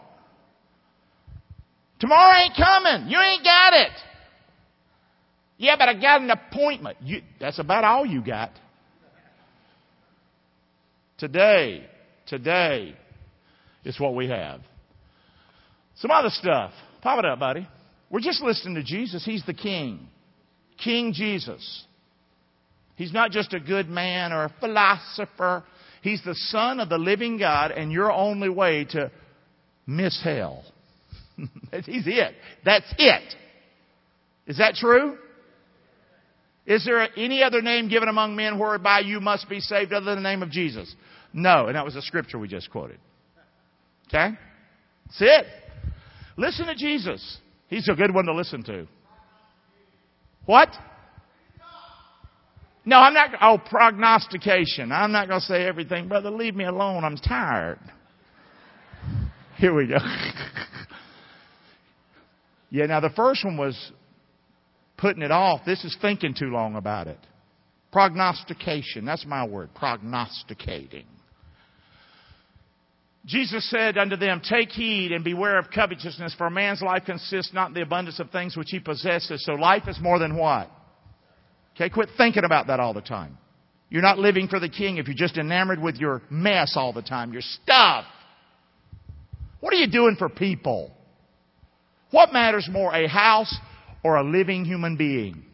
Tomorrow 2.00 2.40
ain't 2.42 2.56
coming. 2.56 3.08
You 3.08 3.18
ain't 3.18 3.44
got 3.44 3.74
it. 3.74 3.92
Yeah, 5.56 5.76
but 5.78 5.88
I 5.88 5.94
got 5.94 6.20
an 6.20 6.30
appointment. 6.30 6.96
You, 7.00 7.22
that's 7.38 7.60
about 7.60 7.84
all 7.84 8.04
you 8.04 8.24
got. 8.24 8.50
Today, 11.18 11.86
today 12.26 12.96
is 13.84 14.00
what 14.00 14.16
we 14.16 14.28
have. 14.28 14.60
Some 15.96 16.10
other 16.10 16.30
stuff. 16.30 16.72
Pop 17.00 17.20
it 17.20 17.24
up, 17.24 17.38
buddy. 17.38 17.68
We're 18.10 18.20
just 18.20 18.42
listening 18.42 18.74
to 18.74 18.82
Jesus. 18.82 19.24
He's 19.24 19.46
the 19.46 19.54
King. 19.54 20.08
King 20.82 21.12
Jesus. 21.12 21.84
He's 22.96 23.12
not 23.12 23.30
just 23.30 23.54
a 23.54 23.60
good 23.60 23.88
man 23.88 24.32
or 24.32 24.44
a 24.44 24.54
philosopher. 24.58 25.62
He's 26.02 26.22
the 26.24 26.34
Son 26.34 26.80
of 26.80 26.88
the 26.88 26.98
living 26.98 27.38
God 27.38 27.70
and 27.70 27.90
your 27.90 28.12
only 28.12 28.48
way 28.48 28.84
to 28.90 29.10
miss 29.86 30.20
hell. 30.22 30.64
He's 31.38 32.06
it. 32.06 32.34
That's 32.64 32.92
it. 32.98 33.34
Is 34.46 34.58
that 34.58 34.74
true? 34.74 35.16
Is 36.66 36.84
there 36.84 37.08
any 37.16 37.42
other 37.42 37.62
name 37.62 37.88
given 37.88 38.08
among 38.08 38.36
men 38.36 38.58
whereby 38.58 39.00
you 39.00 39.20
must 39.20 39.48
be 39.48 39.60
saved 39.60 39.92
other 39.92 40.06
than 40.06 40.22
the 40.22 40.28
name 40.28 40.42
of 40.42 40.50
Jesus? 40.50 40.94
No, 41.32 41.66
and 41.66 41.76
that 41.76 41.84
was 41.84 41.96
a 41.96 42.02
scripture 42.02 42.38
we 42.38 42.48
just 42.48 42.70
quoted. 42.70 42.98
Okay? 44.08 44.36
That's 45.06 45.20
it. 45.20 45.46
Listen 46.36 46.66
to 46.66 46.74
Jesus. 46.74 47.38
He's 47.68 47.88
a 47.88 47.94
good 47.94 48.12
one 48.12 48.26
to 48.26 48.34
listen 48.34 48.62
to. 48.64 48.86
What? 50.46 50.68
No, 52.84 52.96
I'm 52.96 53.14
not. 53.14 53.30
Oh, 53.40 53.58
prognostication. 53.58 54.90
I'm 54.90 55.12
not 55.12 55.28
going 55.28 55.40
to 55.40 55.46
say 55.46 55.64
everything. 55.64 56.08
Brother, 56.08 56.30
leave 56.30 56.56
me 56.56 56.64
alone. 56.64 57.04
I'm 57.04 57.16
tired. 57.16 57.78
Here 59.56 59.72
we 59.72 59.86
go. 59.86 59.98
yeah, 62.70 62.86
now 62.86 63.00
the 63.00 63.10
first 63.10 63.44
one 63.44 63.56
was 63.56 63.92
putting 64.96 65.22
it 65.22 65.30
off. 65.30 65.60
This 65.64 65.84
is 65.84 65.96
thinking 66.02 66.34
too 66.36 66.46
long 66.46 66.74
about 66.74 67.06
it. 67.06 67.20
Prognostication. 67.92 69.04
That's 69.04 69.26
my 69.26 69.46
word. 69.46 69.70
Prognosticating. 69.74 71.04
Jesus 73.24 73.70
said 73.70 73.98
unto 73.98 74.16
them, 74.16 74.40
Take 74.42 74.70
heed 74.70 75.12
and 75.12 75.22
beware 75.22 75.58
of 75.58 75.70
covetousness, 75.70 76.34
for 76.34 76.48
a 76.48 76.50
man's 76.50 76.82
life 76.82 77.04
consists 77.06 77.52
not 77.52 77.68
in 77.68 77.74
the 77.74 77.82
abundance 77.82 78.18
of 78.18 78.30
things 78.30 78.56
which 78.56 78.70
he 78.70 78.80
possesses. 78.80 79.44
So 79.44 79.52
life 79.52 79.84
is 79.86 80.00
more 80.00 80.18
than 80.18 80.36
what? 80.36 80.68
Okay, 81.74 81.88
quit 81.88 82.10
thinking 82.16 82.44
about 82.44 82.66
that 82.66 82.80
all 82.80 82.94
the 82.94 83.00
time. 83.00 83.38
You're 83.88 84.02
not 84.02 84.18
living 84.18 84.48
for 84.48 84.58
the 84.58 84.68
king 84.68 84.96
if 84.96 85.06
you're 85.06 85.16
just 85.16 85.36
enamored 85.36 85.80
with 85.80 85.96
your 85.96 86.22
mess 86.30 86.74
all 86.76 86.92
the 86.92 87.02
time, 87.02 87.32
your 87.32 87.42
stuff. 87.42 88.04
What 89.60 89.72
are 89.74 89.76
you 89.76 89.90
doing 89.90 90.16
for 90.16 90.28
people? 90.28 90.90
What 92.10 92.32
matters 92.32 92.68
more, 92.70 92.94
a 92.94 93.06
house 93.06 93.54
or 94.02 94.16
a 94.16 94.22
living 94.22 94.64
human 94.64 94.96
being? 94.96 95.44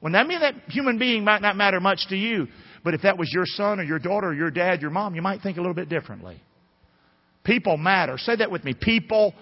When 0.00 0.12
that 0.12 0.26
means 0.26 0.40
that 0.40 0.54
human 0.68 0.98
being 0.98 1.24
might 1.24 1.42
not 1.42 1.56
matter 1.56 1.80
much 1.80 2.06
to 2.08 2.16
you, 2.16 2.48
but 2.82 2.94
if 2.94 3.02
that 3.02 3.18
was 3.18 3.30
your 3.32 3.44
son 3.46 3.78
or 3.78 3.82
your 3.82 3.98
daughter 3.98 4.28
or 4.28 4.34
your 4.34 4.50
dad, 4.50 4.80
your 4.80 4.90
mom, 4.90 5.14
you 5.14 5.22
might 5.22 5.42
think 5.42 5.58
a 5.58 5.60
little 5.60 5.74
bit 5.74 5.88
differently. 5.88 6.40
People 7.44 7.76
matter. 7.76 8.16
Say 8.18 8.36
that 8.36 8.50
with 8.50 8.64
me. 8.64 8.74
People 8.74 9.34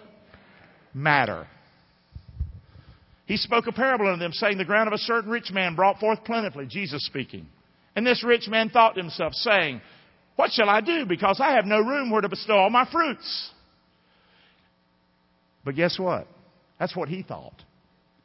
matter. 0.92 1.46
He 3.28 3.36
spoke 3.36 3.66
a 3.66 3.72
parable 3.72 4.08
unto 4.08 4.18
them, 4.18 4.32
saying, 4.32 4.56
The 4.56 4.64
ground 4.64 4.86
of 4.86 4.94
a 4.94 4.98
certain 4.98 5.30
rich 5.30 5.50
man 5.52 5.76
brought 5.76 6.00
forth 6.00 6.24
plentifully, 6.24 6.64
Jesus 6.64 7.04
speaking. 7.04 7.46
And 7.94 8.06
this 8.06 8.24
rich 8.24 8.48
man 8.48 8.70
thought 8.70 8.94
to 8.94 9.02
himself, 9.02 9.34
saying, 9.34 9.82
What 10.36 10.50
shall 10.50 10.70
I 10.70 10.80
do? 10.80 11.04
Because 11.04 11.38
I 11.38 11.52
have 11.52 11.66
no 11.66 11.78
room 11.78 12.10
where 12.10 12.22
to 12.22 12.28
bestow 12.30 12.56
all 12.56 12.70
my 12.70 12.90
fruits. 12.90 13.50
But 15.62 15.74
guess 15.74 15.98
what? 15.98 16.26
That's 16.80 16.96
what 16.96 17.10
he 17.10 17.22
thought. 17.22 17.52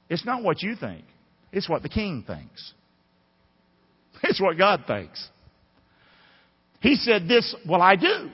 It's 0.09 0.25
not 0.25 0.41
what 0.41 0.61
you 0.61 0.77
think. 0.77 1.03
It's 1.51 1.67
what 1.67 1.83
the 1.83 1.89
king 1.89 2.23
thinks. 2.25 2.73
It's 4.23 4.39
what 4.39 4.57
God 4.57 4.85
thinks. 4.87 5.27
He 6.79 6.95
said, 6.95 7.27
This 7.27 7.53
will 7.67 7.81
I 7.81 7.97
do. 7.97 8.29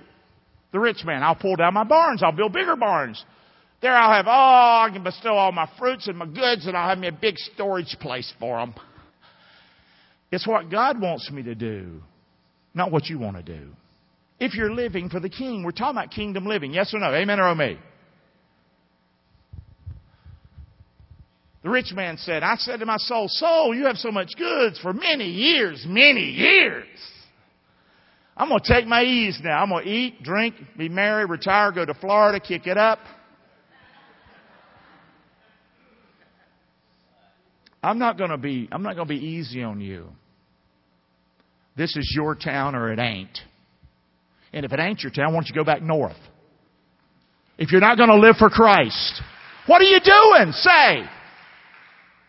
The 0.72 0.80
rich 0.80 1.04
man, 1.04 1.24
I'll 1.24 1.34
pull 1.34 1.56
down 1.56 1.74
my 1.74 1.84
barns. 1.84 2.22
I'll 2.22 2.32
build 2.32 2.54
bigger 2.54 2.76
barns. 2.76 3.26
There 3.82 3.96
I'll 3.96 4.12
have, 4.12 4.28
oh, 4.28 4.88
I 4.88 4.90
can 4.92 5.04
bestow 5.04 5.36
all 5.36 5.52
my 5.52 5.70
fruits 5.80 6.08
and 6.08 6.18
my 6.18 6.26
goods 6.26 6.68
and 6.68 6.76
I'll 6.76 6.90
have 6.90 6.98
me 6.98 7.08
a 7.08 7.14
big 7.14 7.38
storage 7.38 7.96
place 8.00 8.32
for 8.40 8.60
them. 8.60 8.74
It's 10.32 10.46
what 10.46 10.70
God 10.70 11.02
wants 11.02 11.32
me 11.32 11.44
to 11.44 11.56
do, 11.56 12.02
not 12.74 12.92
what 12.92 13.08
you 13.08 13.18
want 13.18 13.38
to 13.38 13.44
do. 13.44 13.70
If 14.40 14.54
you're 14.54 14.74
living 14.74 15.10
for 15.10 15.20
the 15.20 15.30
king, 15.30 15.64
we're 15.64 15.72
talking 15.72 15.98
about 15.98 16.12
kingdom 16.12 16.46
living. 16.46 16.74
Yes 16.74 16.94
or 16.94 17.00
no? 17.00 17.14
Amen 17.14 17.40
or 17.40 17.50
oh 17.50 17.56
me? 17.56 17.78
The 21.64 21.70
rich 21.70 21.92
man 21.94 22.18
said, 22.18 22.42
I 22.42 22.56
said 22.56 22.80
to 22.80 22.86
my 22.86 22.98
soul, 22.98 23.28
soul, 23.28 23.76
you 23.76 23.86
have 23.86 23.98
so 23.98 24.12
much 24.12 24.32
goods 24.38 24.80
for 24.80 24.94
many 24.94 25.26
years, 25.26 25.84
many 25.88 26.32
years. 26.32 26.88
I'm 28.38 28.48
going 28.48 28.62
to 28.64 28.74
take 28.74 28.88
my 28.88 29.04
ease 29.04 29.38
now. 29.44 29.62
I'm 29.62 29.70
going 29.70 29.84
to 29.84 29.90
eat, 29.90 30.24
drink, 30.24 30.56
be 30.78 30.88
merry, 30.88 31.26
retire, 31.26 31.74
go 31.74 31.84
to 31.84 31.94
Florida, 31.94 32.40
kick 32.40 32.66
it 32.68 32.78
up. 32.78 33.00
I'm 37.82 38.00
not 38.00 38.18
going 38.18 38.32
to 38.32 38.38
be, 38.38 38.68
I'm 38.72 38.84
not 38.84 38.96
going 38.96 39.08
to 39.08 39.14
be 39.14 39.20
easy 39.20 39.64
on 39.64 39.80
you. 39.80 40.08
This 41.78 41.96
is 41.96 42.12
your 42.16 42.36
town 42.36 42.76
or 42.76 42.92
it 42.92 43.00
ain't. 43.00 43.38
And 44.52 44.66
if 44.66 44.74
it 44.74 44.80
ain't 44.80 45.02
your 45.02 45.12
town, 45.12 45.28
why 45.28 45.36
don't 45.36 45.48
you 45.48 45.56
go 45.56 45.64
back 45.64 45.82
north? 45.82 46.18
If 47.58 47.72
you're 47.72 47.82
not 47.82 47.98
going 47.98 48.10
to 48.10 48.18
live 48.18 48.36
for 48.38 48.50
Christ, 48.50 49.22
what 49.66 49.82
are 49.82 49.86
you 49.86 50.00
doing? 50.00 50.52
Say. 50.54 51.04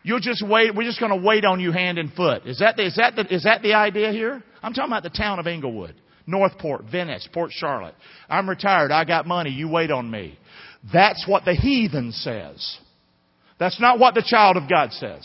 You'll 0.02 0.20
just 0.20 0.44
wait. 0.46 0.74
We're 0.74 0.84
just 0.84 1.00
going 1.00 1.18
to 1.18 1.26
wait 1.26 1.44
on 1.44 1.60
you 1.60 1.72
hand 1.72 1.98
and 1.98 2.12
foot. 2.12 2.46
Is 2.46 2.58
that 2.60 2.76
the, 2.76 2.86
is 2.86 2.96
that 2.96 3.16
the, 3.16 3.34
is 3.34 3.44
that 3.44 3.62
the 3.62 3.74
idea 3.74 4.12
here? 4.12 4.42
I'm 4.62 4.72
talking 4.72 4.90
about 4.90 5.02
the 5.02 5.10
town 5.10 5.38
of 5.38 5.46
Englewood, 5.46 5.94
Northport, 6.26 6.84
Venice, 6.90 7.28
Port 7.32 7.50
Charlotte. 7.52 7.94
I'm 8.28 8.48
retired. 8.48 8.92
I 8.92 9.04
got 9.04 9.26
money. 9.26 9.50
You 9.50 9.68
wait 9.68 9.90
on 9.90 10.10
me. 10.10 10.38
That's 10.92 11.24
what 11.26 11.44
the 11.44 11.54
heathen 11.54 12.12
says. 12.12 12.78
That's 13.60 13.78
not 13.78 14.00
what 14.00 14.14
the 14.14 14.24
child 14.26 14.56
of 14.56 14.68
God 14.68 14.92
says. 14.92 15.22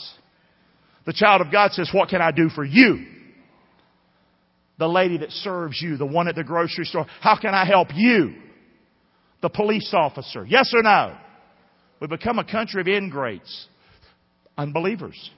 The 1.05 1.13
child 1.13 1.41
of 1.41 1.51
God 1.51 1.71
says, 1.71 1.89
what 1.93 2.09
can 2.09 2.21
I 2.21 2.31
do 2.31 2.49
for 2.49 2.65
you? 2.65 3.05
The 4.77 4.87
lady 4.87 5.19
that 5.19 5.31
serves 5.31 5.81
you, 5.81 5.95
the 5.95 6.05
one 6.05 6.27
at 6.27 6.35
the 6.35 6.43
grocery 6.43 6.83
store, 6.83 7.05
how 7.21 7.39
can 7.39 7.53
I 7.53 7.65
help 7.65 7.87
you? 7.95 8.35
The 9.41 9.49
police 9.49 9.91
officer, 9.93 10.45
yes 10.45 10.73
or 10.75 10.83
no? 10.83 11.15
We 12.01 12.07
become 12.07 12.39
a 12.39 12.43
country 12.43 12.81
of 12.81 12.87
ingrates 12.87 13.67
unbelievers. 14.57 15.31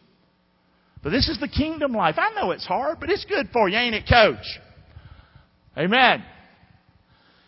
But 1.04 1.12
this 1.12 1.30
is 1.30 1.40
the 1.40 1.48
kingdom 1.48 1.92
life. 1.92 2.16
I 2.18 2.34
know 2.34 2.50
it's 2.52 2.66
hard, 2.66 3.00
but 3.00 3.12
it's 3.12 3.26
good 3.26 3.50
for 3.54 3.70
you, 3.70 3.78
ain't 3.78 3.94
it, 3.94 4.10
coach? 4.10 4.60
Amen. 5.78 6.24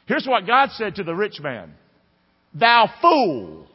Here's 0.05 0.27
what 0.27 0.45
God 0.45 0.69
said 0.73 0.95
to 0.95 1.03
the 1.03 1.15
rich 1.15 1.39
man. 1.41 1.73
Thou 2.53 2.89
fool, 3.01 3.67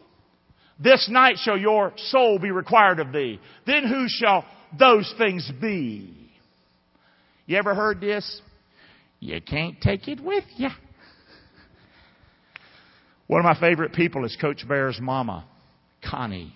this 0.78 1.08
night 1.10 1.36
shall 1.38 1.58
your 1.58 1.92
soul 1.96 2.38
be 2.38 2.50
required 2.50 3.00
of 3.00 3.12
thee. 3.12 3.40
Then 3.66 3.86
who 3.86 4.06
shall 4.08 4.44
those 4.78 5.12
things 5.18 5.50
be? 5.60 6.12
You 7.46 7.56
ever 7.58 7.74
heard 7.74 8.00
this? 8.00 8.40
You 9.20 9.40
can't 9.40 9.80
take 9.80 10.08
it 10.08 10.20
with 10.20 10.44
you. 10.56 10.68
One 13.26 13.40
of 13.40 13.44
my 13.44 13.58
favorite 13.58 13.92
people 13.92 14.24
is 14.24 14.36
Coach 14.38 14.66
Bear's 14.68 14.98
mama, 15.00 15.46
Connie. 16.08 16.54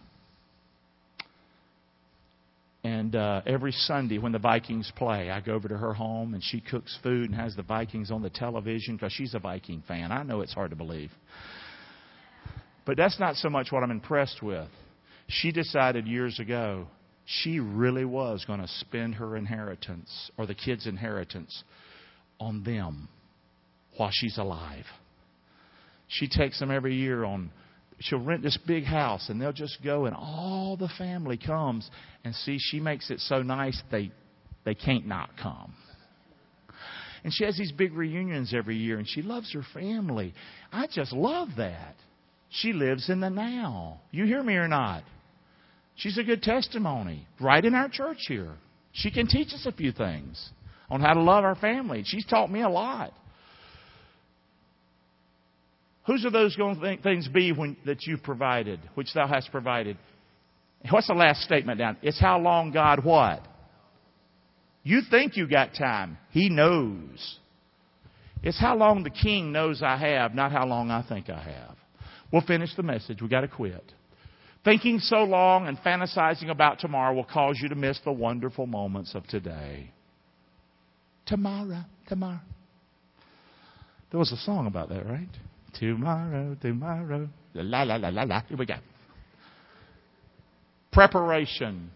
And 2.85 3.17
uh, 3.17 3.43
every 3.47 3.73
Sunday 3.73 4.19
when 4.19 4.33
the 4.33 4.39
Vikings 4.39 4.93
play, 4.97 5.31
I 5.31 5.41
go 5.41 5.55
over 5.55 5.69
to 5.69 5.77
her 5.77 5.95
home 5.95 6.35
and 6.35 6.43
she 6.43 6.61
cooks 6.61 6.97
food 7.03 7.31
and 7.31 7.39
has 7.39 7.57
the 7.57 7.63
Vikings 7.63 8.11
on 8.11 8.23
the 8.23 8.31
television 8.31 8.97
because 8.97 9.13
she's 9.13 9.35
a 9.35 9.39
Viking 9.39 9.83
fan. 9.89 10.13
I 10.13 10.23
know 10.23 10.43
it's 10.43 10.55
hard 10.55 10.71
to 10.71 10.77
believe. 10.77 11.11
But 12.89 12.97
that's 12.97 13.21
not 13.21 13.37
so 13.37 13.51
much 13.51 13.71
what 13.71 13.83
I'm 13.83 13.91
impressed 13.91 14.43
with. 14.43 14.67
She 15.27 15.53
decided 15.53 16.07
years 16.07 16.41
ago 16.41 16.87
she 17.27 17.61
really 17.61 18.07
was 18.07 18.47
going 18.47 18.61
to 18.61 18.67
spend 18.67 19.17
her 19.17 19.37
inheritance 19.37 20.31
or 20.39 20.47
the 20.47 20.55
kids' 20.55 20.87
inheritance 20.87 21.65
on 22.41 22.65
them 22.65 23.11
while 23.99 24.09
she's 24.11 24.39
alive. 24.39 24.87
She 26.07 26.31
takes 26.31 26.59
them 26.61 26.71
every 26.71 26.95
year 26.95 27.25
on 27.25 27.51
she'll 28.01 28.21
rent 28.21 28.43
this 28.43 28.59
big 28.67 28.85
house 28.85 29.29
and 29.29 29.39
they'll 29.39 29.53
just 29.53 29.85
go 29.85 30.07
and 30.07 30.17
all 30.17 30.79
the 30.79 30.89
family 30.97 31.37
comes 31.37 31.91
and 32.25 32.35
see 32.35 32.57
she 32.59 32.81
makes 32.81 33.11
it 33.11 33.21
so 33.21 33.43
nice 33.43 33.79
they 33.91 34.11
they 34.65 34.75
can't 34.75 35.07
not 35.07 35.29
come. 35.37 35.75
And 37.23 37.35
she 37.35 37.45
has 37.45 37.59
these 37.59 37.73
big 37.73 37.93
reunions 37.93 38.55
every 38.57 38.79
year 38.79 38.97
and 38.97 39.07
she 39.07 39.21
loves 39.21 39.53
her 39.53 39.65
family. 39.75 40.33
I 40.73 40.87
just 40.87 41.13
love 41.13 41.49
that. 41.59 41.95
She 42.51 42.73
lives 42.73 43.11
in 43.11 43.21
the 43.21 43.31
now. 43.31 44.01
You 44.11 44.25
hear 44.25 44.43
me 44.43 44.55
or 44.55 44.69
not? 44.69 45.05
She's 45.97 46.19
a 46.19 46.23
good 46.23 46.43
testimony 46.43 47.27
right 47.41 47.65
in 47.65 47.75
our 47.75 47.89
church 47.89 48.25
here. 48.29 48.55
She 48.93 49.11
can 49.11 49.27
teach 49.27 49.49
us 49.49 49.67
a 49.67 49.73
few 49.73 49.93
things 49.93 50.51
on 50.89 51.01
how 51.01 51.15
to 51.15 51.21
love 51.21 51.45
our 51.45 51.57
family. 51.57 52.03
She's 52.05 52.25
taught 52.25 52.51
me 52.51 52.63
a 52.63 52.69
lot. 52.69 53.13
Whose 56.07 56.25
are 56.25 56.31
those 56.31 56.57
going 56.57 56.81
to 56.81 56.97
things 57.03 57.29
be 57.29 57.53
when, 57.53 57.77
that 57.85 58.07
you've 58.07 58.23
provided, 58.23 58.81
which 58.95 59.13
thou 59.13 59.27
hast 59.27 59.51
provided? 59.51 59.99
What's 60.89 61.09
the 61.09 61.15
last 61.15 61.43
statement 61.43 61.79
down? 61.79 61.99
It's 62.01 62.21
how 62.21 62.39
long 62.39 62.73
God 62.73 63.05
what? 63.05 63.43
You 64.85 65.03
think 65.11 65.37
you 65.37 65.47
got 65.47 65.75
time. 65.75 66.17
He 66.31 66.49
knows. 66.49 67.39
It's 68.43 68.59
how 68.59 68.77
long 68.77 69.03
the 69.03 69.11
king 69.11 69.53
knows 69.53 69.83
I 69.83 69.97
have, 69.97 70.35
not 70.35 70.53
how 70.53 70.65
long 70.67 70.91
I 70.91 71.03
think 71.07 71.29
I 71.29 71.43
have. 71.43 71.78
We'll 72.33 72.43
finish 72.43 72.75
the 72.77 72.83
message. 72.83 73.21
We've 73.21 73.31
got 73.31 73.41
to 73.43 73.49
quit. 73.49 73.93
Thinking 74.65 74.99
so 74.99 75.23
long 75.23 75.67
and 75.67 75.79
fantasizing 75.79 76.51
about 76.51 76.79
tomorrow 76.79 77.15
will 77.15 77.25
cause 77.25 77.59
you 77.63 77.69
to 77.69 77.75
miss 77.75 77.99
the 78.05 78.13
wonderful 78.13 78.67
moments 78.67 79.15
of 79.15 79.27
today. 79.27 79.93
Tomorrow, 81.27 81.85
tomorrow. 82.09 82.41
There 84.11 84.19
was 84.19 84.33
a 84.33 84.37
song 84.37 84.67
about 84.67 84.89
that, 84.89 85.07
right? 85.07 85.29
Tomorrow, 85.79 86.57
tomorrow. 86.61 87.29
La 87.55 87.83
la 87.83 87.97
la 87.97 88.09
la 88.09 88.23
la. 88.23 88.43
Here 88.49 88.57
we 88.57 88.67
go. 88.67 88.77
Preparation. 90.93 91.91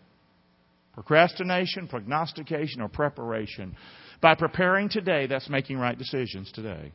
Procrastination, 0.94 1.88
prognostication, 1.88 2.82
or 2.82 2.88
preparation. 2.88 3.74
By 4.20 4.34
preparing 4.34 4.88
today, 4.88 5.26
that's 5.26 5.48
making 5.48 5.78
right 5.78 5.98
decisions 5.98 6.52
today. 6.52 6.92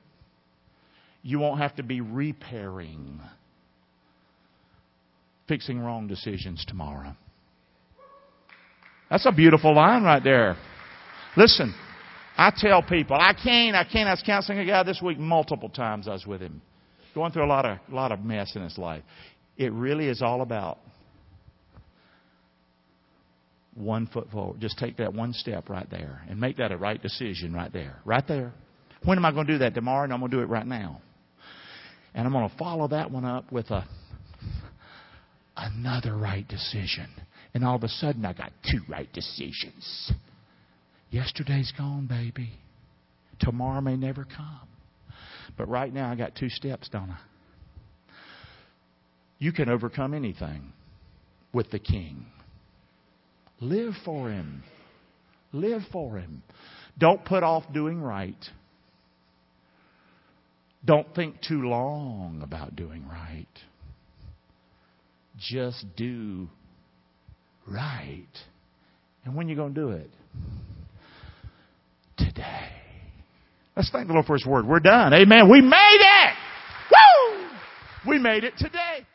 You 1.27 1.39
won't 1.39 1.59
have 1.59 1.75
to 1.75 1.83
be 1.83 1.99
repairing, 1.99 3.19
fixing 5.45 5.77
wrong 5.77 6.07
decisions 6.07 6.63
tomorrow. 6.65 7.17
That's 9.09 9.25
a 9.25 9.33
beautiful 9.33 9.75
line 9.75 10.03
right 10.03 10.23
there. 10.23 10.55
Listen, 11.35 11.75
I 12.37 12.53
tell 12.55 12.81
people, 12.81 13.17
I 13.19 13.33
can't, 13.33 13.75
I 13.75 13.83
can't. 13.83 14.07
I 14.07 14.13
was 14.13 14.23
counseling 14.25 14.59
a 14.59 14.65
guy 14.65 14.83
this 14.83 15.01
week 15.01 15.19
multiple 15.19 15.67
times. 15.67 16.07
I 16.07 16.13
was 16.13 16.25
with 16.25 16.39
him, 16.39 16.61
going 17.13 17.33
through 17.33 17.43
a 17.43 17.45
lot 17.45 17.65
of, 17.65 17.79
lot 17.89 18.13
of 18.13 18.23
mess 18.23 18.55
in 18.55 18.63
his 18.63 18.77
life. 18.77 19.03
It 19.57 19.73
really 19.73 20.07
is 20.07 20.21
all 20.21 20.41
about 20.41 20.77
one 23.75 24.07
foot 24.07 24.31
forward. 24.31 24.61
Just 24.61 24.77
take 24.77 24.95
that 24.95 25.13
one 25.13 25.33
step 25.33 25.67
right 25.67 25.89
there 25.91 26.21
and 26.29 26.39
make 26.39 26.55
that 26.55 26.71
a 26.71 26.77
right 26.77 27.01
decision 27.01 27.51
right 27.51 27.73
there. 27.73 27.99
Right 28.05 28.25
there. 28.25 28.53
When 29.03 29.17
am 29.17 29.25
I 29.25 29.33
going 29.33 29.45
to 29.47 29.53
do 29.55 29.59
that? 29.59 29.73
Tomorrow? 29.75 30.05
And 30.05 30.13
I'm 30.13 30.19
going 30.19 30.31
to 30.31 30.37
do 30.37 30.41
it 30.41 30.47
right 30.47 30.65
now. 30.65 31.01
And 32.17 32.25
I'm 32.25 32.33
going 32.33 32.49
to 32.49 32.57
follow 32.57 32.87
that 32.87 33.11
one 33.11 33.25
up 33.25 33.51
with 33.51 33.69
a 33.69 33.85
another 35.55 36.15
right 36.15 36.47
decision. 36.47 37.07
And 37.53 37.63
all 37.63 37.75
of 37.75 37.83
a 37.83 37.87
sudden 37.87 38.25
I 38.25 38.33
got 38.33 38.51
two 38.69 38.81
right 38.89 39.07
decisions. 39.13 40.11
Yesterday's 41.11 41.71
gone, 41.77 42.07
baby. 42.07 42.49
Tomorrow 43.39 43.81
may 43.81 43.95
never 43.95 44.25
come. 44.25 44.67
But 45.57 45.69
right 45.69 45.93
now, 45.93 46.11
I 46.11 46.15
got 46.15 46.35
two 46.35 46.49
steps, 46.49 46.89
don't 46.89 47.11
I? 47.11 47.19
You 49.37 49.51
can 49.51 49.69
overcome 49.69 50.15
anything 50.15 50.73
with 51.53 51.69
the 51.69 51.79
King. 51.79 52.25
Live 53.61 53.93
for 54.03 54.31
Him. 54.31 54.63
Live 55.53 55.83
for 55.91 56.17
Him. 56.17 56.41
Don't 56.97 57.23
put 57.23 57.43
off 57.43 57.63
doing 57.71 58.01
right. 58.01 58.35
Don't 60.85 61.13
think 61.15 61.41
too 61.41 61.63
long 61.63 62.41
about 62.43 62.75
doing 62.75 63.05
right. 63.07 63.45
Just 65.37 65.85
do 65.95 66.47
right. 67.67 68.27
And 69.25 69.35
when 69.35 69.49
you 69.49 69.55
going 69.55 69.73
to 69.73 69.79
do 69.79 69.89
it? 69.89 70.09
Today. 72.17 72.69
Let's 73.75 73.91
thank 73.91 74.07
the 74.07 74.13
Lord 74.13 74.25
for 74.25 74.33
His 74.33 74.45
word. 74.45 74.65
We're 74.65 74.79
done. 74.79 75.13
Amen. 75.13 75.51
We 75.51 75.61
made 75.61 75.99
it! 75.99 76.33
Woo! 76.91 77.47
We 78.09 78.19
made 78.19 78.43
it 78.43 78.53
today. 78.57 79.05